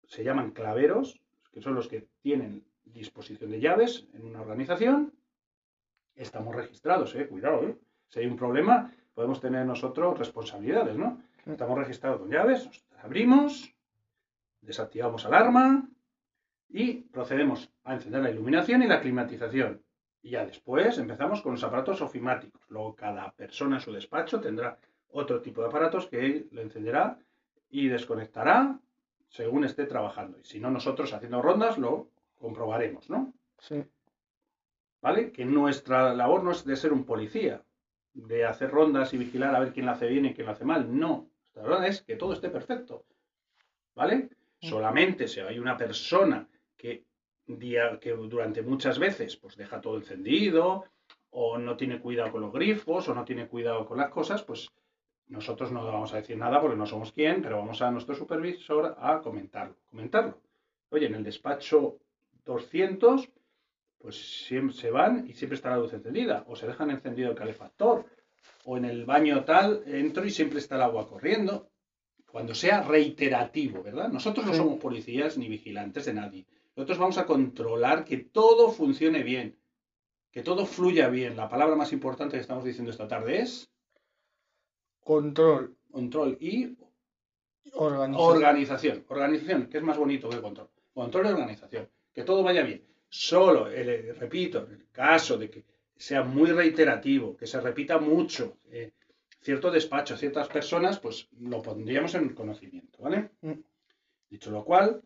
[0.05, 1.21] se llaman claveros,
[1.51, 5.13] que son los que tienen disposición de llaves en una organización.
[6.15, 7.77] Estamos registrados, eh, cuidado, eh.
[8.09, 11.21] Si hay un problema, podemos tener nosotros responsabilidades, ¿no?
[11.45, 12.71] Estamos registrados con llaves,
[13.03, 13.75] abrimos,
[14.61, 15.89] desactivamos alarma
[16.69, 19.83] y procedemos a encender la iluminación y la climatización.
[20.23, 22.61] Y ya después empezamos con los aparatos ofimáticos.
[22.69, 24.79] Luego cada persona en su despacho tendrá
[25.11, 27.19] otro tipo de aparatos que lo encenderá
[27.71, 28.79] y desconectará
[29.29, 30.39] según esté trabajando.
[30.39, 32.09] Y si no, nosotros haciendo rondas lo
[32.39, 33.33] comprobaremos, ¿no?
[33.59, 33.85] sí.
[35.03, 35.31] ¿Vale?
[35.31, 37.63] Que nuestra labor no es de ser un policía,
[38.15, 40.65] de hacer rondas y vigilar a ver quién la hace bien y quién la hace
[40.65, 40.99] mal.
[40.99, 41.29] No.
[41.39, 43.05] Nuestra labor es que todo esté perfecto.
[43.95, 44.31] ¿Vale?
[44.61, 47.05] Solamente si hay una persona que,
[47.47, 50.85] día, que durante muchas veces pues deja todo encendido
[51.31, 54.71] o no tiene cuidado con los grifos o no tiene cuidado con las cosas, pues
[55.29, 58.97] nosotros no vamos a decir nada porque no somos quien, pero vamos a nuestro supervisor
[58.99, 59.77] a comentarlo.
[59.91, 60.41] Comentarlo.
[60.91, 61.99] Oye, en el despacho
[62.45, 63.29] 200,
[63.99, 67.37] pues siempre se van y siempre está la luz encendida, o se dejan encendido el
[67.37, 68.07] calefactor,
[68.65, 71.69] o en el baño tal, entro y siempre está el agua corriendo.
[72.31, 74.09] Cuando sea reiterativo, ¿verdad?
[74.09, 76.47] Nosotros no somos policías ni vigilantes de nadie.
[76.77, 79.57] Nosotros vamos a controlar que todo funcione bien,
[80.31, 81.37] que todo fluya bien.
[81.37, 83.71] La palabra más importante que estamos diciendo esta tarde es
[85.01, 85.77] Control.
[85.91, 86.77] control y
[87.73, 88.37] Organización.
[88.37, 89.05] Organización.
[89.09, 90.69] Organización, que es más bonito que control.
[90.95, 91.89] Control y organización.
[92.13, 92.85] Que todo vaya bien.
[93.09, 95.65] Solo, el- repito, en el caso de que
[95.97, 98.93] sea muy reiterativo, que se repita mucho, eh,
[99.41, 103.31] cierto despacho, ciertas personas, pues lo pondríamos en conocimiento, ¿vale?
[103.41, 103.53] Mm.
[104.29, 105.03] Dicho lo cual,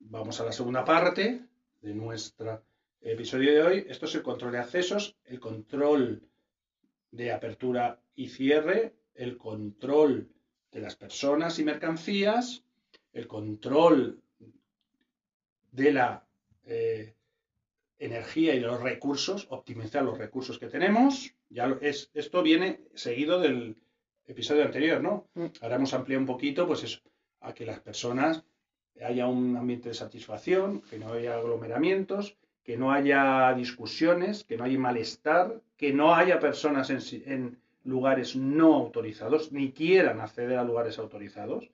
[0.00, 1.42] vamos a la segunda parte
[1.80, 2.62] de nuestro
[3.00, 3.86] episodio de hoy.
[3.88, 6.22] Esto es el control de accesos, el control
[7.10, 10.28] de apertura y cierre, el control
[10.70, 12.64] de las personas y mercancías,
[13.12, 14.22] el control
[15.72, 16.26] de la
[16.64, 17.14] eh,
[17.98, 21.34] energía y de los recursos, optimizar los recursos que tenemos.
[21.48, 23.76] Ya es, esto viene seguido del
[24.26, 25.28] episodio anterior, ¿no?
[25.34, 25.46] Mm.
[25.62, 27.00] Ahora hemos ampliado un poquito, pues eso,
[27.40, 28.44] a que las personas
[29.04, 34.64] haya un ambiente de satisfacción, que no haya aglomeramientos, que no haya discusiones, que no
[34.64, 40.98] haya malestar, que no haya personas en, lugares no autorizados, ni quieran acceder a lugares
[40.98, 41.70] autorizados.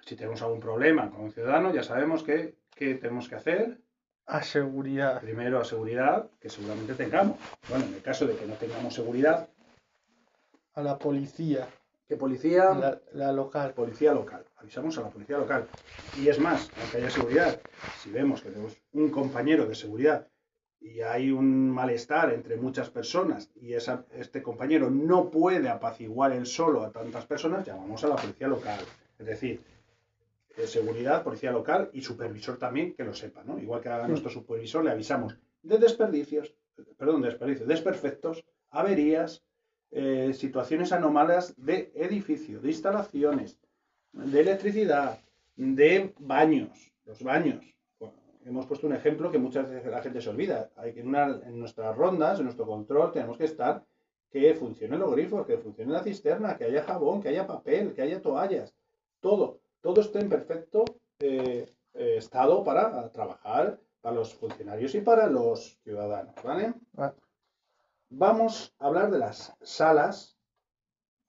[0.00, 3.78] Si tenemos algún problema con un ciudadano, ya sabemos que, que tenemos que hacer.
[4.24, 5.20] A seguridad.
[5.20, 7.36] Primero a seguridad, que seguramente tengamos.
[7.68, 9.48] Bueno, en el caso de que no tengamos seguridad,
[10.72, 11.68] A la policía.
[12.08, 12.72] ¿qué policía?
[12.72, 13.74] La, la local.
[13.74, 14.44] policía local.
[14.60, 15.66] Avisamos a la policía local.
[16.20, 17.60] Y es más, aunque haya seguridad,
[18.02, 20.28] si vemos que tenemos un compañero de seguridad
[20.80, 26.46] y hay un malestar entre muchas personas y esa- este compañero no puede apaciguar él
[26.46, 28.78] solo a tantas personas, llamamos a la policía local.
[29.18, 29.60] Es decir,
[30.56, 33.58] eh, seguridad, policía local y supervisor también que lo sepa, ¿no?
[33.58, 36.54] Igual que a nuestro supervisor le avisamos, de desperdicios,
[36.98, 39.42] perdón, desperdicios, desperfectos, averías,
[39.90, 43.58] eh, situaciones anómalas de edificio, de instalaciones,
[44.12, 45.18] de electricidad,
[45.56, 47.64] de baños, los baños.
[47.98, 50.70] Bueno, hemos puesto un ejemplo que muchas veces la gente se olvida.
[50.76, 53.84] Hay que en, una- en nuestras rondas, en nuestro control, tenemos que estar
[54.30, 58.02] que funcionen los grifos, que funcione la cisterna, que haya jabón, que haya papel, que
[58.02, 58.72] haya toallas,
[59.20, 60.84] todo, todo esté en perfecto
[61.18, 66.74] eh, eh, estado para trabajar para los funcionarios y para los ciudadanos, ¿vale?
[66.96, 67.12] Ah.
[68.08, 70.36] Vamos a hablar de las salas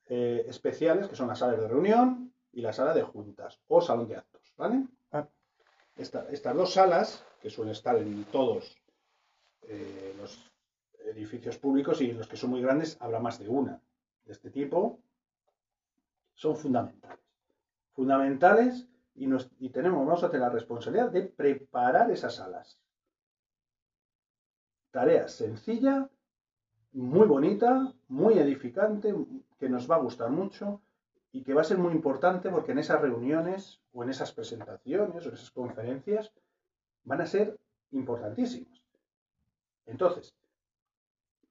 [0.07, 2.20] eh, especiales, que son las salas de reunión
[2.53, 4.85] y la sala de juntas o salón de actos, ¿vale?
[5.11, 5.27] Ah.
[5.95, 8.77] Esta- estas dos salas, que suelen estar en todos
[9.63, 10.51] eh, los
[11.05, 13.81] edificios públicos y en los que son muy grandes habrá más de una
[14.25, 14.99] de este tipo,
[16.33, 17.19] son fundamentales.
[17.93, 22.79] Fundamentales y, nos, y tenemos, vamos a tener la responsabilidad de preparar esas salas.
[24.91, 26.09] Tarea sencilla,
[26.93, 29.13] muy bonita, muy edificante,
[29.59, 30.81] que nos va a gustar mucho
[31.33, 35.25] y que va a ser muy importante porque en esas reuniones o en esas presentaciones
[35.25, 36.31] o en esas conferencias
[37.03, 37.57] van a ser
[37.91, 38.81] importantísimas.
[39.85, 40.33] Entonces,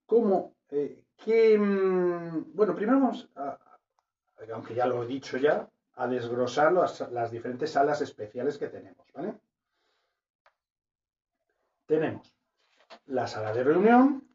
[0.07, 0.55] ¿cómo?
[0.71, 3.79] eh, qué, mm, bueno, primero vamos a, a-
[4.55, 9.07] aunque ya lo he dicho ya, a desglosar las, las diferentes salas especiales que tenemos,
[9.13, 9.35] ¿vale?
[11.87, 12.33] Tenemos
[13.07, 14.30] la sala de reunión,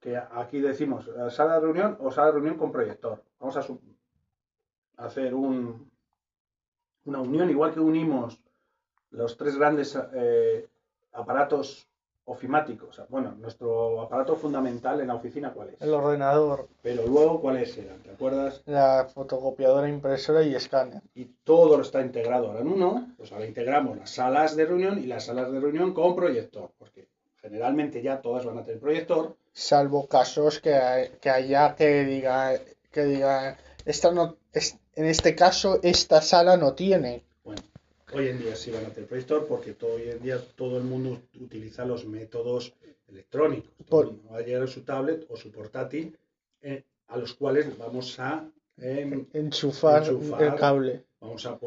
[0.00, 3.22] que aquí decimos eh, sala de reunión o sala de reunión con proyector.
[3.40, 3.66] Vamos a
[4.96, 5.90] hacer un-
[7.04, 8.40] una unión, igual que unimos
[9.10, 10.66] los tres grandes eh,
[11.12, 11.86] aparatos
[12.26, 13.00] ofimáticos.
[13.08, 15.80] Bueno, nuestro aparato fundamental en la oficina, ¿cuál es?
[15.80, 18.02] El ordenador, Pero luego, ¿cuáles eran?
[18.02, 18.62] ¿Te acuerdas?
[18.66, 21.00] la fotocopiadora, impresora y escáner.
[21.14, 23.14] Y todo lo está integrado ahora en uno.
[23.16, 26.70] Pues ahora integramos las salas de reunión y las salas de reunión con proyector.
[26.78, 27.08] Porque
[27.40, 29.34] generalmente ya todas van a tener proyector.
[29.58, 30.72] Salvo casos que,
[31.20, 32.58] que haya que diga
[32.92, 37.24] que diga esta no es- en este caso esta sala no tiene.
[37.42, 37.62] Bueno,
[38.12, 40.84] hoy en día sí van a tener proyector porque todo, hoy en día todo el
[40.84, 42.72] mundo utiliza los métodos
[43.08, 43.70] electrónicos.
[43.88, 46.16] Por- va a llegar su tablet o su portátil
[46.62, 50.42] eh, a los cuales vamos a, em, Enchufar, Enchufar.
[50.42, 51.04] el cable.
[51.20, 51.58] vamos a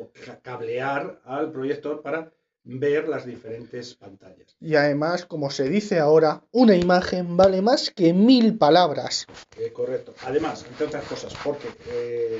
[0.41, 2.31] cablear al proyector para
[2.63, 4.55] ver las diferentes pantallas.
[4.59, 9.25] Y además, como se dice ahora, una imagen vale más que mil palabras.
[9.57, 10.13] Eh, correcto.
[10.23, 12.39] Además, entre otras cosas, porque eh,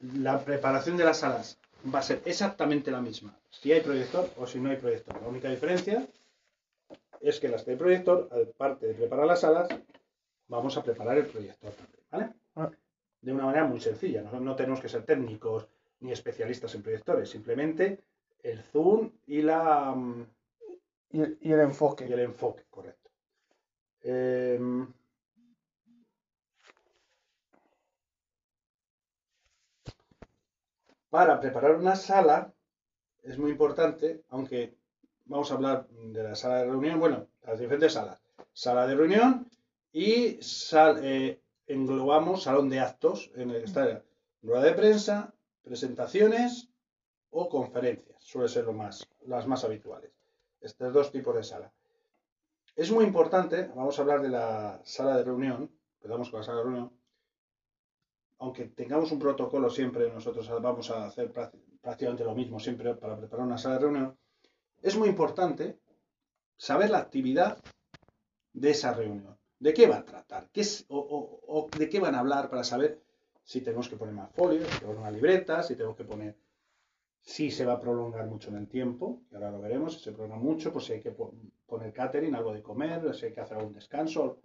[0.00, 1.58] la preparación de las salas
[1.94, 5.20] va a ser exactamente la misma si hay proyector o si no hay proyector.
[5.22, 6.06] La única diferencia
[7.20, 9.68] es que las hay proyector, aparte de preparar las salas,
[10.48, 12.28] vamos a preparar el proyector también, ¿vale?
[12.56, 12.70] Ah.
[13.22, 14.22] De una manera muy sencilla.
[14.22, 15.66] No, no tenemos que ser técnicos
[16.00, 18.00] ni especialistas en proyectores, simplemente
[18.44, 20.26] el zoom y la mm,
[21.10, 22.06] Y, y el enfoque.
[22.08, 23.10] y el enfoque, correcto.
[24.02, 24.86] Em,
[31.10, 32.52] para preparar una sala
[33.22, 34.74] es muy importante, aunque
[35.26, 38.20] vamos a hablar de la sala de reunión, bueno, las diferentes salas.
[38.52, 39.48] Sala de reunión
[39.92, 44.02] y sal- eh, englobamos salón de actos, en el que está
[44.42, 46.68] rueda de prensa, presentaciones
[47.30, 50.10] o conferencias, suele ser lo más, las más habituales.
[50.60, 51.70] Estos dos tipos de sala.
[52.74, 56.58] Es muy importante, vamos a hablar de la sala de reunión, empezamos con la sala
[56.58, 56.92] de reunión,
[58.38, 61.52] aunque tengamos un protocolo siempre, nosotros vamos a hacer práct-
[61.82, 64.18] prácticamente lo mismo siempre para preparar una sala de reunión,
[64.82, 65.78] es muy importante
[66.56, 67.58] saber la actividad
[68.54, 72.00] de esa reunión, de qué va a tratar, qué es, o, o- o de qué
[72.00, 73.00] van a hablar para saber
[73.44, 76.34] si tenemos que poner más folios, si tenemos una libreta, si tenemos que poner
[77.24, 80.12] si se va a prolongar mucho en el tiempo, que ahora lo veremos, si se
[80.12, 81.34] prolonga mucho, pues si hay que po-
[81.66, 84.38] poner catering, algo de comer, si hay que hacer algún descanso,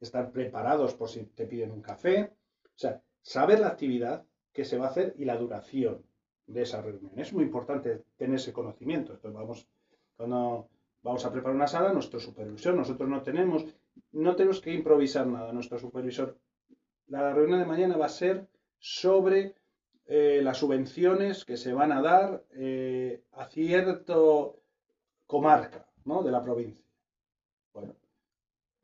[0.00, 2.30] estar preparados por si te piden un café.
[2.64, 6.02] O sea, saber la actividad que se va a hacer y la duración
[6.46, 7.12] de esa reunión.
[7.18, 9.14] Es muy importante tener ese conocimiento.
[9.14, 9.66] Entonces vamos,
[10.16, 10.68] cuando
[11.02, 13.64] vamos a preparar una sala, nuestro supervisor, nosotros no tenemos,
[14.12, 15.52] no tenemos que improvisar nada.
[15.52, 16.36] Nuestro supervisor,
[17.06, 18.46] la reunión de mañana va a ser
[18.78, 19.54] sobre
[20.06, 24.60] eh, las subvenciones que se van a dar eh, a cierto
[25.26, 26.22] comarca ¿no?
[26.22, 26.84] de la provincia.
[27.72, 27.96] Bueno,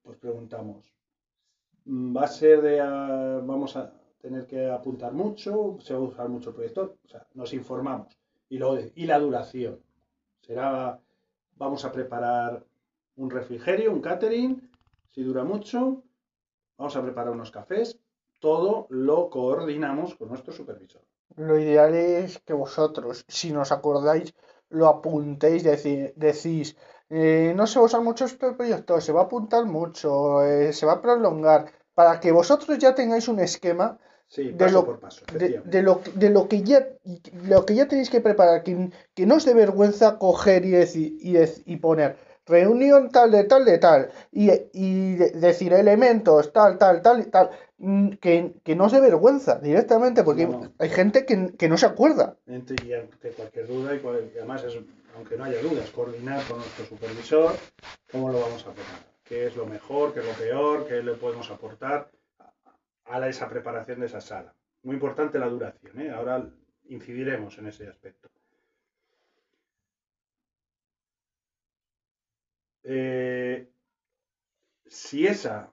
[0.02, 0.92] pues preguntamos,
[1.84, 6.28] mm, ¿va a ser de, vamos a tener que apuntar mucho, se va a usar
[6.28, 6.96] mucho el proyector?
[7.04, 8.16] O sea, nos informamos.
[8.48, 9.80] Y, y la duración.
[10.40, 10.98] Será,
[11.56, 12.64] vamos a preparar
[13.16, 14.70] un refrigerio, un catering,
[15.10, 16.02] si dura mucho,
[16.78, 17.99] vamos a preparar unos cafés,
[18.41, 21.03] todo lo coordinamos con nuestro supervisor.
[21.36, 24.34] Lo ideal es que vosotros, si nos acordáis,
[24.68, 26.76] lo apuntéis, decís,
[27.09, 30.72] eh, no se va a usar mucho este proyecto, se va a apuntar mucho, eh,
[30.72, 35.01] se va a prolongar, para que vosotros ya tengáis un esquema Sí, de lo, por
[35.01, 36.86] paso, de, lo, de lo que ya
[37.49, 41.16] lo que ya tenéis que preparar, que, que no os dé vergüenza coger y, decir,
[41.20, 41.36] y,
[41.72, 42.16] y poner
[42.47, 47.24] reunión tal de tal de tal y, y de- decir elementos tal, tal, tal y
[47.24, 47.51] tal,
[48.20, 50.72] que, que no dé vergüenza directamente, porque No, no.
[50.78, 52.37] hay gente que, que no se acuerda.
[52.47, 54.78] Y ante cualquier duda, y, cual- y además, es,
[55.16, 57.55] aunque no haya dudas, coordinar con nuestro supervisor
[58.12, 61.14] cómo lo vamos a preparar, qué es lo mejor, qué es lo peor, qué le
[61.14, 62.11] podemos aportar
[63.07, 64.55] a la- esa preparación de esa sala.
[64.83, 66.11] Muy importante la duración, ¿eh?
[66.11, 66.49] ahora
[66.89, 68.28] incidiremos en ese aspecto.
[72.83, 73.68] Eh,
[74.87, 75.72] si esa,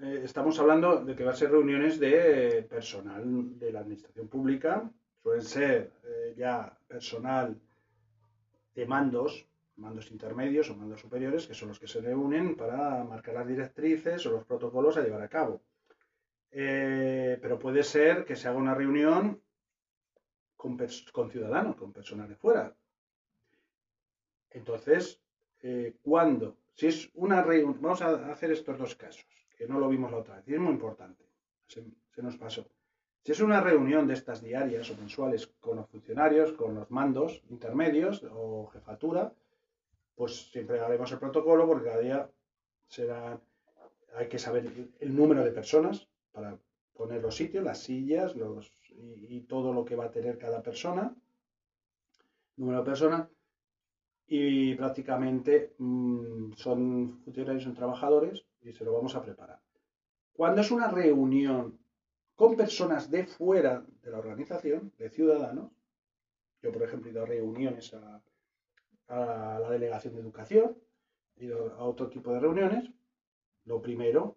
[0.00, 4.90] eh, estamos hablando de que va a ser reuniones de personal de la administración pública,
[5.22, 7.58] suelen ser eh, ya personal
[8.74, 13.34] de mandos, mandos intermedios o mandos superiores, que son los que se reúnen para marcar
[13.34, 15.62] las directrices o los protocolos a llevar a cabo.
[16.50, 19.42] Eh, pero puede ser que se haga una reunión
[20.56, 20.78] con,
[21.12, 22.74] con ciudadanos, con personas de fuera.
[24.50, 25.20] Entonces,
[25.62, 26.56] eh, ¿cuándo?
[26.74, 29.26] Si es una reunión, vamos a hacer estos dos casos,
[29.56, 31.24] que no lo vimos la otra vez, y es muy importante,
[31.66, 31.82] se,
[32.22, 32.66] nos pasó.
[33.22, 37.42] Si es una reunión de estas diarias o mensuales con los funcionarios, con los mandos
[37.50, 39.32] intermedios o jefatura,
[40.14, 42.30] pues siempre haremos el protocolo porque cada día
[42.86, 43.40] será,
[44.14, 46.56] hay que saber el, número de personas para
[46.94, 50.62] poner los sitios, las sillas los, y, y todo lo que va a tener cada
[50.62, 51.14] persona,
[52.56, 53.28] número de personas,
[54.28, 59.60] y prácticamente mm, son funcionarios, son trabajadores y se lo vamos a preparar.
[60.32, 61.78] Cuando es una reunión
[62.34, 65.70] con personas de fuera de la organización, de ciudadanos,
[66.60, 68.20] yo por ejemplo he ido a reuniones a,
[69.08, 70.76] la delegación de educación,
[71.36, 72.90] he ido a otro tipo de reuniones,
[73.64, 74.36] lo primero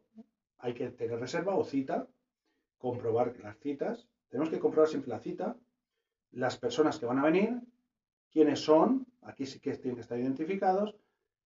[0.60, 2.08] hay que tener reserva o cita,
[2.78, 5.58] comprobar las citas, tenemos que comprobar siempre la cita,
[6.32, 7.60] las personas que van a venir,
[8.32, 10.96] quiénes son, aquí sí que tienen que estar identificados,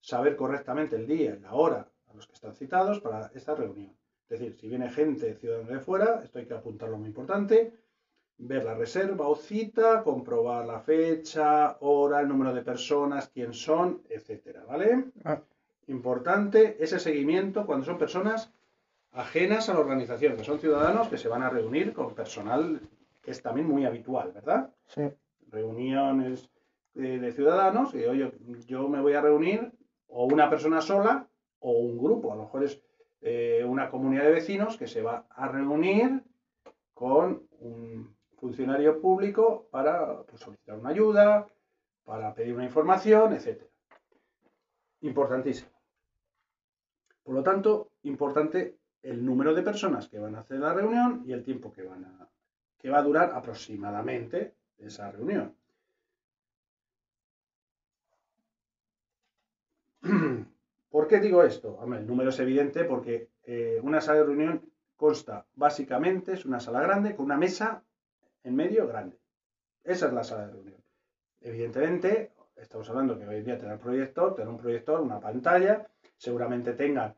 [0.01, 3.91] saber correctamente el día la hora a los que están citados para esta reunión.
[4.29, 7.73] Es decir, si viene gente ciudadana de fuera, esto hay que apuntarlo muy importante,
[8.37, 14.01] ver la reserva o cita, comprobar la fecha, hora, el número de personas, quién son,
[14.09, 15.05] etcétera, ¿vale?
[15.23, 15.41] Ah.
[15.87, 18.51] Importante ese seguimiento cuando son personas
[19.11, 22.81] ajenas a la organización, que son ciudadanos que se van a reunir con personal
[23.21, 24.69] que es también muy habitual, ¿verdad?
[24.87, 25.03] Sí.
[25.49, 26.49] reuniones
[26.93, 28.31] de, de ciudadanos y oye,
[28.67, 29.71] yo me voy a reunir
[30.07, 31.27] o una persona sola
[31.63, 32.81] o un grupo, a lo mejor es
[33.21, 36.21] eh, una comunidad de vecinos que se va a reunir
[36.93, 41.47] con un funcionario público para pues, solicitar una ayuda,
[42.03, 43.63] para pedir una información, etc.
[45.01, 45.71] Importantísimo.
[47.23, 51.31] Por lo tanto, importante el número de personas que van a hacer la reunión y
[51.31, 52.27] el tiempo que, van
[52.77, 55.55] que va a durar aproximadamente esa reunión.
[60.93, 61.79] ¿Por qué digo esto?
[61.91, 66.81] El número es evidente porque eh, una sala de reunión consta básicamente, es una sala
[66.83, 67.83] grande con una mesa
[68.43, 69.17] en medio grande.
[69.83, 70.83] Esa es la sala de reunión.
[71.41, 76.73] Evidentemente, estamos hablando que hoy en día tener proyector, tener un proyector, una pantalla, seguramente
[76.73, 77.15] tengan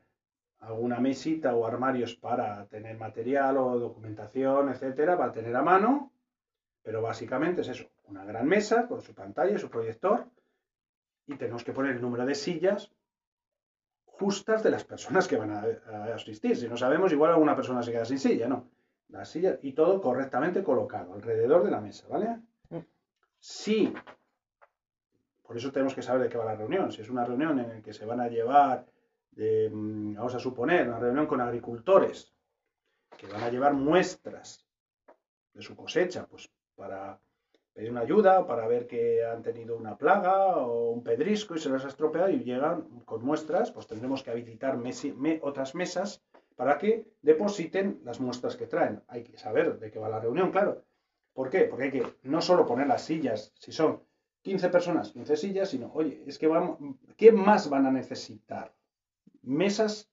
[0.60, 6.14] alguna mesita o armarios para tener material o documentación, etcétera, para tener a mano,
[6.82, 10.28] pero básicamente es eso, una gran mesa con su pantalla su proyector
[11.28, 12.90] y tenemos que poner el número de sillas
[14.20, 16.56] justas de las personas que van a, a asistir.
[16.56, 18.70] Si no sabemos, igual alguna persona se queda sin silla, ¿no?
[19.10, 22.40] Las sillas y todo correctamente colocado alrededor de la mesa, ¿vale?
[23.40, 23.94] Si,
[25.44, 26.92] por eso tenemos que saber de qué va la reunión.
[26.92, 28.88] Si es una reunión en la que se van a llevar,
[29.30, 32.34] de, mm, vamos a suponer, una reunión con agricultores
[33.16, 34.66] que van a llevar muestras
[35.54, 37.20] de su cosecha, pues para
[37.76, 41.70] pedir una ayuda, para ver que han tenido una plaga o un pedrisco y se
[41.70, 46.24] les ha estropeado y llegan con muestras, pues tendremos que habilitar mesi- me- otras mesas
[46.56, 49.04] para que depositen las muestras que traen.
[49.10, 50.84] Hay que saber de qué va la reunión, claro.
[51.34, 51.66] ¿Por qué?
[51.66, 54.02] Porque hay que no solo poner las sillas, si son
[54.42, 56.78] 15 personas, 15 sillas, sino, oye, es que vamos,
[57.18, 58.74] ¿qué más van a necesitar?
[59.44, 60.10] Mesas,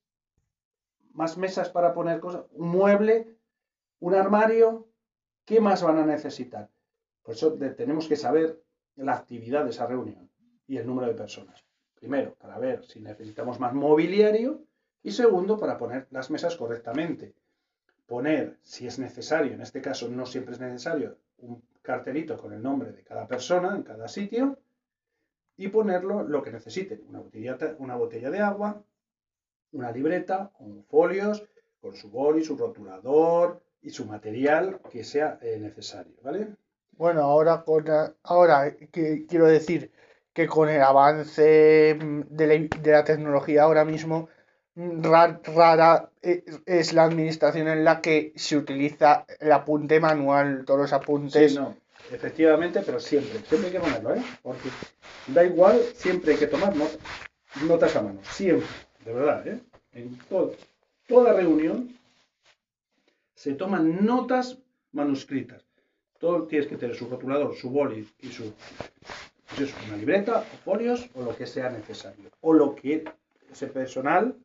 [1.13, 3.37] más mesas para poner cosas, un mueble,
[4.01, 4.89] un armario,
[5.45, 6.72] ¿qué más van a necesitar?
[7.23, 8.63] Por eso tenemos que saber
[8.97, 10.31] la actividad de esa reunión
[10.67, 11.65] y el número de personas.
[11.95, 14.65] Primero, para ver si necesitamos más mobiliario
[15.03, 17.35] y segundo, para poner las mesas correctamente.
[18.07, 22.63] Poner, si es necesario, en este caso no siempre es necesario, un cartelito con el
[22.63, 24.59] nombre de cada persona en cada sitio
[25.57, 27.05] y ponerlo lo que necesiten.
[27.09, 28.83] Una botella, una botella de agua,
[29.73, 31.45] una libreta con folios,
[31.81, 36.57] con su boli, su rotulador y su material que sea eh, necesario, ¿vale?
[37.03, 37.85] Bueno, ahora, con,
[38.23, 39.91] ahora que quiero decir
[40.33, 44.29] que con el avance mm, de la, tecnología ahora mismo,
[44.77, 50.79] mm, rara e, es la administración en la que se utiliza el apunte manual, todos
[50.83, 51.51] los apuntes.
[51.51, 51.75] Sí, no,
[52.13, 54.23] efectivamente, pero siempre, siempre hay que ponerlo, ¿eh?
[54.41, 54.69] Porque
[55.27, 57.01] da igual, siempre hay que tomar notas,
[57.67, 58.69] notas a mano, siempre,
[59.05, 59.61] de verdad, ¿eh?
[59.93, 60.17] En
[61.09, 61.99] toda reunión
[63.35, 64.59] se toman notas
[64.93, 65.65] manuscritas.
[66.23, 68.45] Todo tienes que tener su rotulador, su boli y su
[69.89, 72.31] una libreta o folios o lo que sea necesario.
[72.43, 73.03] O lo que
[73.51, 74.37] ese personal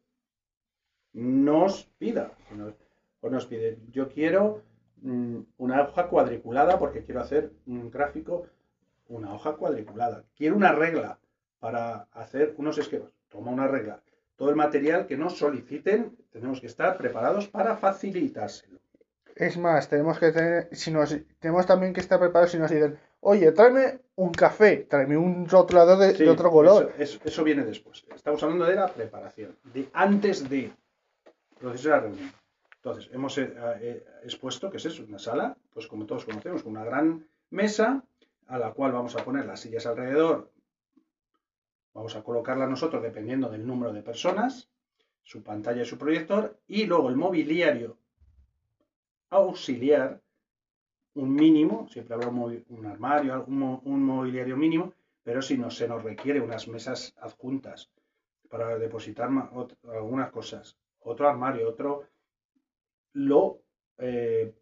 [1.14, 2.32] nos pida.
[3.22, 4.64] O nos pide, yo quiero
[5.04, 8.48] mm, una hoja cuadriculada porque quiero hacer un gráfico,
[9.08, 10.24] una hoja cuadriculada.
[10.36, 11.20] Quiero una regla
[11.60, 13.14] para hacer unos esquemas.
[13.30, 14.02] Toma una regla.
[14.36, 18.77] Todo el material que nos soliciten, tenemos que estar preparados para facilitárselo.
[19.40, 22.98] Es más, tenemos que tener, si nos, tenemos también que estar preparados si nos dicen,
[23.20, 26.92] oye, tráeme un café, tráeme un rotulador de, otro color.
[26.98, 28.04] Eso, viene después.
[28.16, 30.72] Estamos hablando de la preparación, de antes de
[31.60, 32.32] proceso de la reunión.
[32.78, 36.72] Entonces, hemos eh, eh, expuesto que es eso, una sala, pues como todos conocemos, con
[36.72, 38.04] una gran mesa
[38.48, 40.50] a la cual vamos a poner las sillas alrededor.
[41.94, 44.68] Vamos a colocarla nosotros dependiendo del número de personas,
[45.22, 48.00] su pantalla y su proyector, y luego el mobiliario
[49.30, 50.22] auxiliar
[51.16, 56.40] un mínimo, siempre habrá un, armario, un, mobiliario mínimo, pero si no se nos requiere
[56.40, 57.90] unas mesas adjuntas
[58.50, 59.30] para depositar
[59.84, 62.08] algunas cosas, otro armario, otro,
[63.14, 63.62] lo
[63.98, 64.54] eh,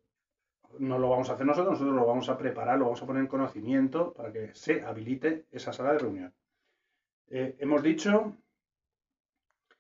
[0.80, 3.22] no lo vamos a hacer nosotros, nosotros lo vamos a preparar, lo vamos a poner
[3.22, 6.34] en conocimiento para que se habilite esa sala de reunión.
[7.28, 8.36] Eh, hemos dicho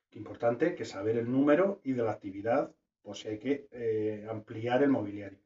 [0.09, 2.73] que importante que saber el número y de la actividad
[3.05, 5.37] pues hay que eh, ampliar el mobiliario.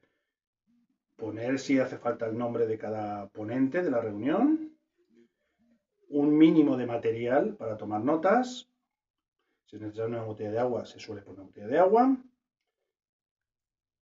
[1.17, 4.77] Poner si hace falta el nombre de cada ponente de la reunión,
[6.07, 8.69] un mínimo de material para tomar notas.
[9.65, 12.17] Si es necesario una botella de agua, se suele poner una botella de agua.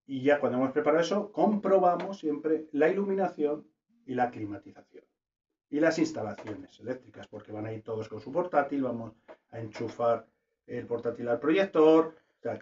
[0.06, 3.68] Y ya cuando hemos preparado eso, comprobamos siempre la iluminación
[4.06, 5.04] y la climatización.
[5.70, 9.14] Y las instalaciones eléctricas, porque van a ir todos con su portátil, vamos
[9.50, 10.28] a enchufar
[10.68, 12.16] el portátil al proyector,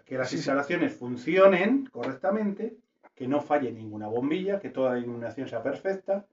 [0.04, 2.76] que las instalaciones funcionen correctamente,
[3.14, 6.26] que no falle ninguna bombilla, que toda la iluminación sea perfecta,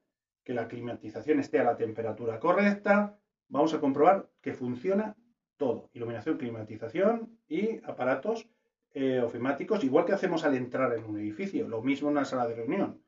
[0.43, 3.17] que la climatización esté a la temperatura correcta.
[3.47, 5.15] Vamos a comprobar que funciona
[5.57, 5.89] todo.
[5.93, 8.47] Iluminación, climatización y aparatos
[8.93, 11.67] eh, ofimáticos, igual que hacemos al entrar en un edificio.
[11.67, 13.01] Lo mismo en una sala de reunión.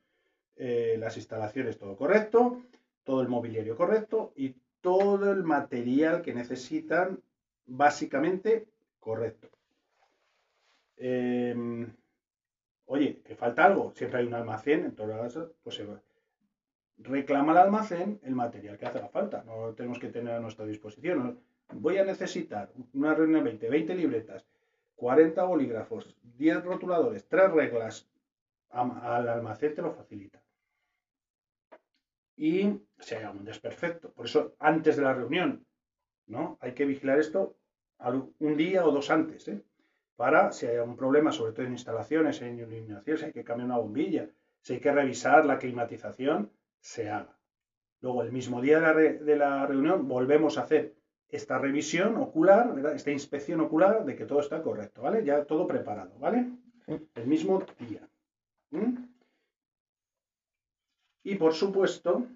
[0.55, 2.61] Eh, las instalaciones todo correcto,
[3.03, 7.19] todo el mobiliario correcto y todo el material que necesitan
[7.65, 8.67] básicamente
[8.99, 9.49] correcto.
[10.97, 11.93] Em,
[12.85, 15.85] oye, que falta algo, siempre hay un almacén, en todas las, pues se
[16.97, 20.65] reclama al almacén el material que hace la falta, no tenemos que tener a nuestra
[20.65, 21.39] disposición.
[21.73, 24.45] Voy a necesitar una reunión 20, 20 libretas,
[24.95, 28.07] 40 bolígrafos, 10 rotuladores, 3 reglas,
[28.69, 30.41] al almacén te lo facilita.
[32.37, 35.65] Y si hay algún desperfecto, por eso antes de la reunión,
[36.27, 36.57] ¿no?
[36.59, 37.55] Hay que vigilar esto
[38.39, 39.61] un día o dos antes, ¿eh?
[40.15, 43.67] Para, si hay algún problema, sobre todo en instalaciones, en iluminación, si hay que cambiar
[43.67, 44.29] una bombilla,
[44.61, 47.37] si hay que revisar la climatización, se haga.
[48.01, 50.95] Luego, el mismo día de la, reunión, volvemos a hacer
[51.27, 55.23] esta revisión ocular, esta inspección ocular de que todo está correcto, ¿vale?
[55.23, 56.51] Ya todo preparado, ¿vale?
[56.87, 58.07] El mismo día.
[61.23, 62.27] Y por supuesto,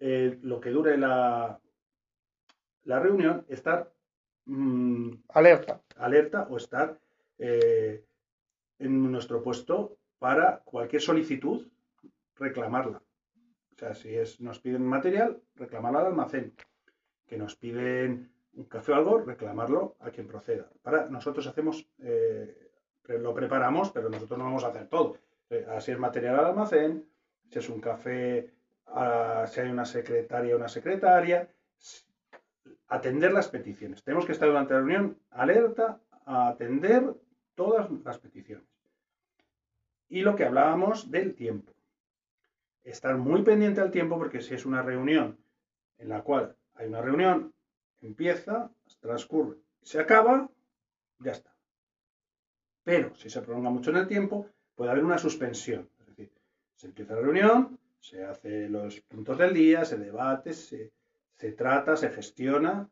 [0.00, 1.58] eh, lo que dure la,
[2.84, 3.90] la reunión, estar
[4.46, 5.80] Mm, alerta.
[5.96, 6.98] Alerta o estar
[7.38, 8.04] eh,
[8.78, 11.68] en nuestro puesto para cualquier solicitud,
[12.36, 13.02] reclamarla.
[13.74, 16.54] O sea, si nos piden material, reclamarla al almacén.
[17.26, 20.68] Que nos piden un café o algo, reclamarlo a quien proceda.
[20.82, 22.70] Para, nosotros hacemos, eh,
[23.08, 25.16] lo preparamos, pero nosotros no vamos a hacer todo.
[25.50, 27.06] Eh, así es material al almacén,
[27.48, 28.52] si es un café,
[29.46, 31.48] si hay una secretaria, una secretaria,
[32.92, 34.04] atender las peticiones.
[34.04, 37.14] Tenemos que estar durante la reunión alerta a atender
[37.54, 38.66] todas las peticiones.
[40.10, 41.72] Y lo que hablábamos del tiempo.
[42.84, 45.38] Estar muy pendiente al tiempo porque si es una reunión
[45.96, 47.54] en la cual hay una reunión,
[48.02, 48.70] empieza,
[49.00, 50.50] transcurre, se acaba,
[51.18, 51.56] ya está.
[52.84, 55.88] Pero si se prolonga mucho en el tiempo, puede haber una suspensión.
[56.00, 56.30] Es decir,
[56.74, 60.92] Se empieza la reunión, se hace los puntos del día, se debate, se,
[61.36, 62.88] se trata, se gestiona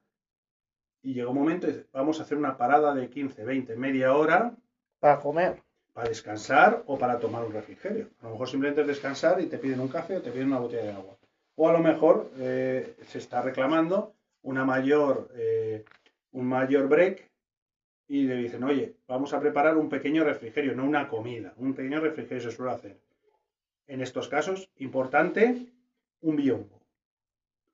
[1.03, 4.55] y llega un momento y vamos a hacer una parada de 15, 20, media hora
[4.99, 5.62] Para comer.
[5.93, 8.11] para descansar o para tomar un refrigerio.
[8.20, 10.59] A lo mejor simplemente es descansar y te piden un café o te piden una
[10.59, 11.16] botella de agua.
[11.57, 15.84] O a lo mejor eh, se está reclamando una mayor, eh,
[16.32, 17.30] un mayor break
[18.09, 21.55] y le dicen, oye, vamos a preparar un pequeño refrigerio, no una comida.
[21.57, 23.01] Un pequeño refrigerio se suele hacer.
[23.86, 25.66] En estos casos, importante,
[26.20, 26.80] un biombo.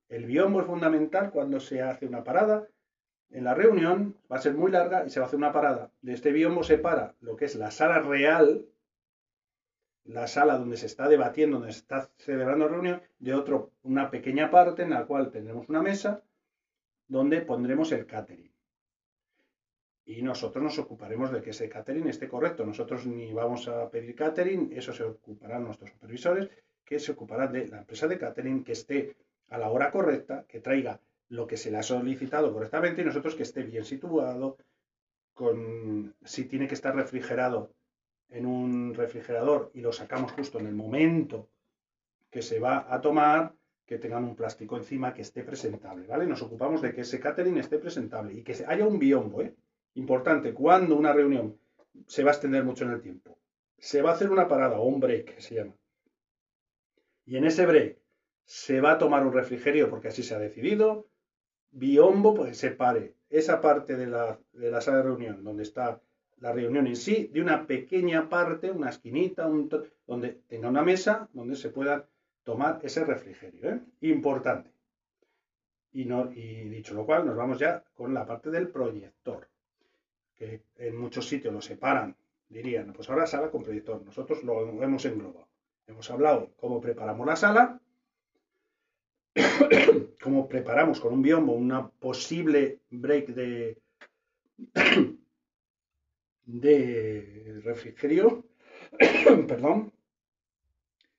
[0.09, 2.69] El biombo es fundamental cuando se hace una parada
[3.31, 5.91] en la reunión va a ser muy larga y se va a hacer una parada.
[6.01, 8.67] De este biombo se para lo que es la sala real,
[10.05, 14.11] la sala donde se está debatiendo, donde se está celebrando la reunión, de otro, una
[14.11, 16.23] pequeña parte en la cual tendremos una mesa
[17.09, 18.53] donde pondremos el catering.
[20.05, 22.65] Y nosotros nos ocuparemos de que ese catering esté correcto.
[22.65, 26.49] Nosotros ni vamos a pedir catering, eso se ocuparán nuestros supervisores,
[26.85, 29.17] que se ocuparán de la empresa de catering que esté
[29.49, 33.35] a la hora correcta, que traiga lo que se le ha solicitado correctamente y nosotros
[33.35, 34.59] que esté bien situado,
[35.35, 37.73] con si tiene que estar refrigerado
[38.31, 41.49] en un refrigerador y lo sacamos justo en el momento
[42.31, 46.27] que se va a tomar, que tengan un plástico encima que esté presentable, ¿vale?
[46.27, 49.55] Nos ocupamos de que ese catering esté presentable y que haya un biombo, ¿eh?
[49.95, 51.59] Importante, cuando una reunión
[52.07, 53.39] se va a extender mucho en el tiempo,
[53.79, 55.75] se va a hacer una parada o un break, que se llama.
[57.25, 57.99] Y en ese break
[58.47, 61.09] se va a tomar un refrigerio porque así se ha decidido,
[61.73, 66.01] biombo, pues separe esa parte de la, de la sala de reunión donde está
[66.39, 69.69] la reunión en sí, de una pequeña parte, una esquinita, un
[70.07, 72.07] donde tenga una mesa donde se pueda
[72.45, 73.71] tomar ese refrigerio.
[73.71, 73.81] ¿eh?
[74.03, 74.71] Importante.
[75.93, 79.49] Y, y dicho lo cual, nos vamos ya con la parte del proyector,
[80.35, 82.15] que en muchos sitios lo separan,
[82.49, 84.03] dirían, pues ahora sala con proyector.
[84.05, 85.49] Nosotros lo hemos englobado.
[85.87, 87.81] Hemos hablado cómo preparamos la sala,
[90.23, 93.79] cómo preparamos con un biombo una posible break de,
[97.63, 98.45] refrigerio.
[99.49, 99.93] Perdón.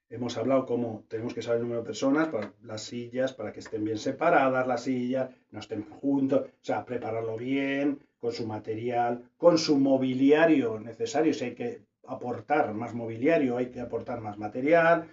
[0.10, 3.60] Hemos hablado cómo tenemos que saber el número de personas para las sillas, para que
[3.60, 9.30] estén bien separadas las sillas, no estén juntos, o sea, prepararlo bien, con su material,
[9.36, 11.34] con su mobiliario necesario.
[11.34, 15.10] Si hay que aportar más mobiliario, hay que aportar más material,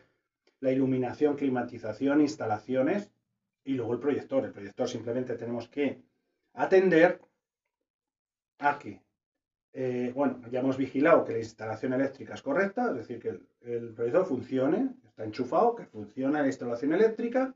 [0.64, 3.10] la iluminación, climatización, instalaciones
[3.64, 4.46] y luego el proyector.
[4.46, 6.00] El proyector simplemente tenemos que
[6.54, 7.20] atender
[8.58, 9.02] a que,
[9.74, 13.92] eh, bueno, ya hemos vigilado que la instalación eléctrica es correcta, es decir, que el,
[13.92, 17.54] proyector funcione, está enchufado, que funciona la instalación eléctrica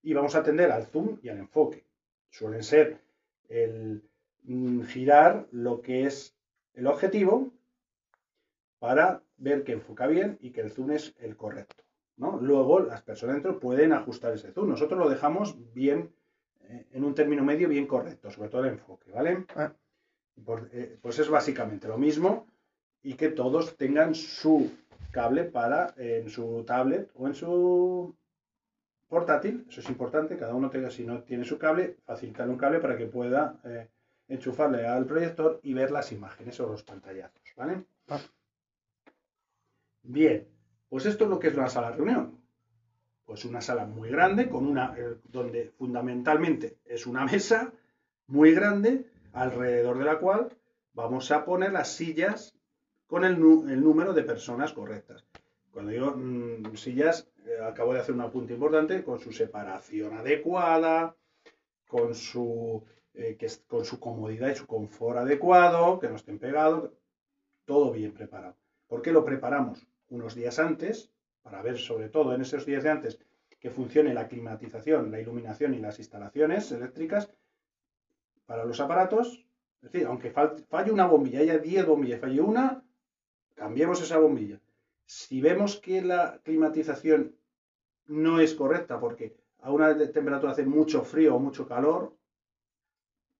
[0.00, 1.84] y vamos a atender al zoom y al enfoque.
[2.30, 3.02] Suelen ser
[3.50, 4.02] el
[4.44, 6.34] mm, girar lo que es
[6.72, 7.52] el objetivo
[8.78, 11.85] para ver que enfoca bien y que el zoom es el correcto.
[12.16, 12.38] ¿No?
[12.40, 14.68] Luego las personas dentro pueden ajustar ese zoom.
[14.68, 16.12] Nosotros lo dejamos bien,
[16.68, 19.44] eh, en un término medio bien correcto, sobre todo el enfoque, ¿vale?
[19.54, 19.72] Ah.
[20.44, 22.46] Por, eh, pues es básicamente lo mismo
[23.02, 24.70] y que todos tengan su
[25.10, 28.14] cable para eh, en su tablet o en su
[29.08, 32.80] portátil, eso es importante, cada uno tenga, si no tiene su cable, facilitarle un cable
[32.80, 33.60] para que pueda
[34.26, 37.84] enchufarle al proyector y ver las imágenes o los pantallazos, ¿vale?
[38.08, 38.18] Ah.
[40.02, 40.48] Bien,
[40.88, 42.40] pues esto es lo que es una sala de reunión.
[43.24, 47.72] Pues una sala muy grande, con una, eh, donde fundamentalmente es una mesa
[48.28, 50.48] muy grande, alrededor de la cual
[50.94, 52.56] vamos a poner las sillas
[53.06, 55.24] con el, número de personas correctas.
[55.70, 61.14] Cuando digo mmm, sillas, eh, acabo de hacer un apunte importante, con su separación adecuada,
[61.86, 62.82] con su,
[63.14, 66.90] eh, con su comodidad y su confort adecuado, que no estén pegados,
[67.64, 68.56] todo bien preparado.
[68.88, 69.86] ¿Por qué lo preparamos?
[70.08, 71.10] Unos días antes,
[71.42, 73.18] para ver sobre todo en esos días de antes
[73.58, 77.30] que funcione la climatización, la iluminación y las instalaciones eléctricas
[78.46, 79.44] para los aparatos.
[79.82, 82.84] Es decir, aunque falle una bombilla, haya 10 bombillas, falle una,
[83.54, 84.60] cambiemos esa bombilla.
[85.04, 87.36] Si vemos que la climatización
[88.06, 92.16] no es correcta porque a una temperatura hace mucho frío o mucho calor,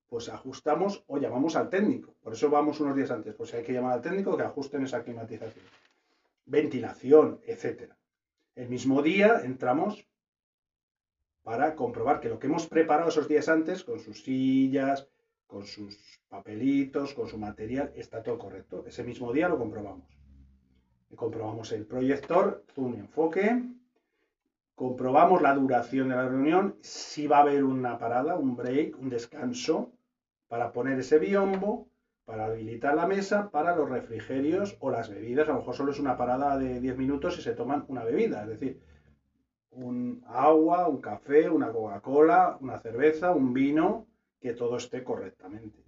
[0.08, 2.14] pues ajustamos o llamamos al técnico.
[2.22, 5.02] Por eso vamos unos días antes, pues hay que llamar al técnico que ajusten esa
[5.02, 5.64] climatización
[6.46, 7.92] ventilación, etc.
[8.54, 10.08] El mismo día entramos
[11.42, 15.08] para comprobar que lo que hemos preparado esos días antes, con sus sillas,
[15.46, 18.84] con sus papelitos, con su material, está todo correcto.
[18.86, 20.08] Ese mismo día lo comprobamos.
[21.14, 23.62] Comprobamos el proyector, zoom enfoque,
[24.74, 29.08] comprobamos la duración de la reunión, si va a haber una parada, un break, un
[29.08, 29.92] descanso,
[30.48, 31.88] para poner ese biombo,
[32.26, 35.48] para habilitar la mesa para los refrigerios o las bebidas.
[35.48, 38.42] A lo mejor solo es una parada de 10 minutos y se toman una bebida,
[38.42, 38.80] es decir,
[39.70, 44.08] un agua, un café, una Coca-Cola, una cerveza, un vino,
[44.40, 45.84] que todo esté correctamente.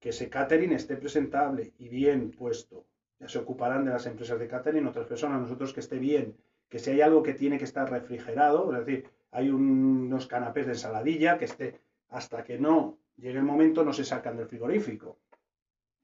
[0.00, 2.86] Que ese catering esté presentable y bien puesto.
[3.20, 6.36] Ya se ocuparán de las empresas de catering otras personas, nosotros que esté bien,
[6.70, 10.72] que si hay algo que tiene que estar refrigerado, es decir, hay unos canapés de
[10.72, 15.18] ensaladilla que esté hasta que no llegue el momento no se sacan del frigorífico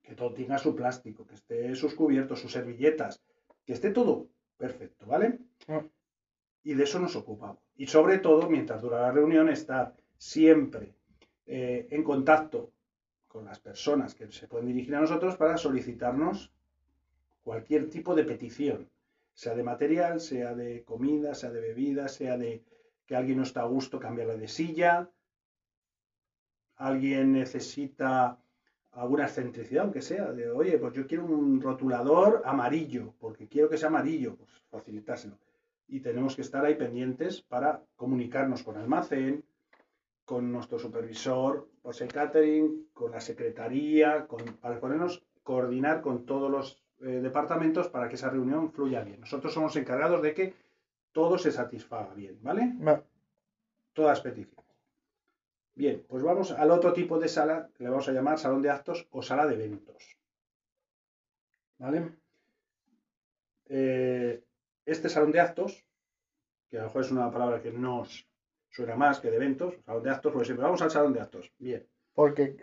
[0.05, 3.23] que todo tenga su plástico, que esté sus cubiertos, sus servilletas,
[3.65, 5.39] que esté todo perfecto, ¿vale?
[5.67, 5.83] Ah.
[6.63, 7.59] Y de eso nos ocupamos.
[7.77, 10.95] Y sobre todo, mientras dura la reunión, estar siempre
[11.47, 12.73] eh, en contacto
[13.27, 16.53] con las personas que se pueden dirigir a nosotros para solicitarnos
[17.43, 18.89] cualquier tipo de petición,
[19.33, 22.63] sea de material, sea de comida, sea de bebida, sea de
[23.07, 25.11] que alguien no está a gusto, cambiarla de silla,
[26.77, 28.39] alguien necesita
[28.95, 33.79] alguna excentricidad, aunque sea, de, oye, pues yo quiero un rotulador amarillo, porque quiero que
[33.79, 35.39] sea amarillo, pues facilitárselo.
[35.87, 39.45] Y tenemos que estar ahí pendientes para comunicarnos con almacén,
[40.25, 46.51] con nuestro supervisor, pues el catering, con la secretaría, con, para ponernos, coordinar con todos
[46.51, 49.21] los eh, departamentos para que esa reunión fluya bien.
[49.21, 50.55] Nosotros somos encargados de que
[51.13, 52.73] todo se satisfaga bien, ¿vale?
[53.93, 54.64] Todas peticiones.
[55.77, 58.71] Bien, pues vamos al otro tipo de sala que le vamos a llamar salón de
[58.71, 60.17] actos o sala de eventos.
[61.79, 62.13] ¿Vale?
[63.69, 64.45] Eh,
[64.87, 65.85] este salón de actos,
[66.71, 68.29] que a lo mejor es una palabra que nos
[68.71, 71.53] suena más que de eventos, salón de actos, pues siempre vamos al salón de actos.
[71.59, 71.85] Bien.
[72.15, 72.57] Porque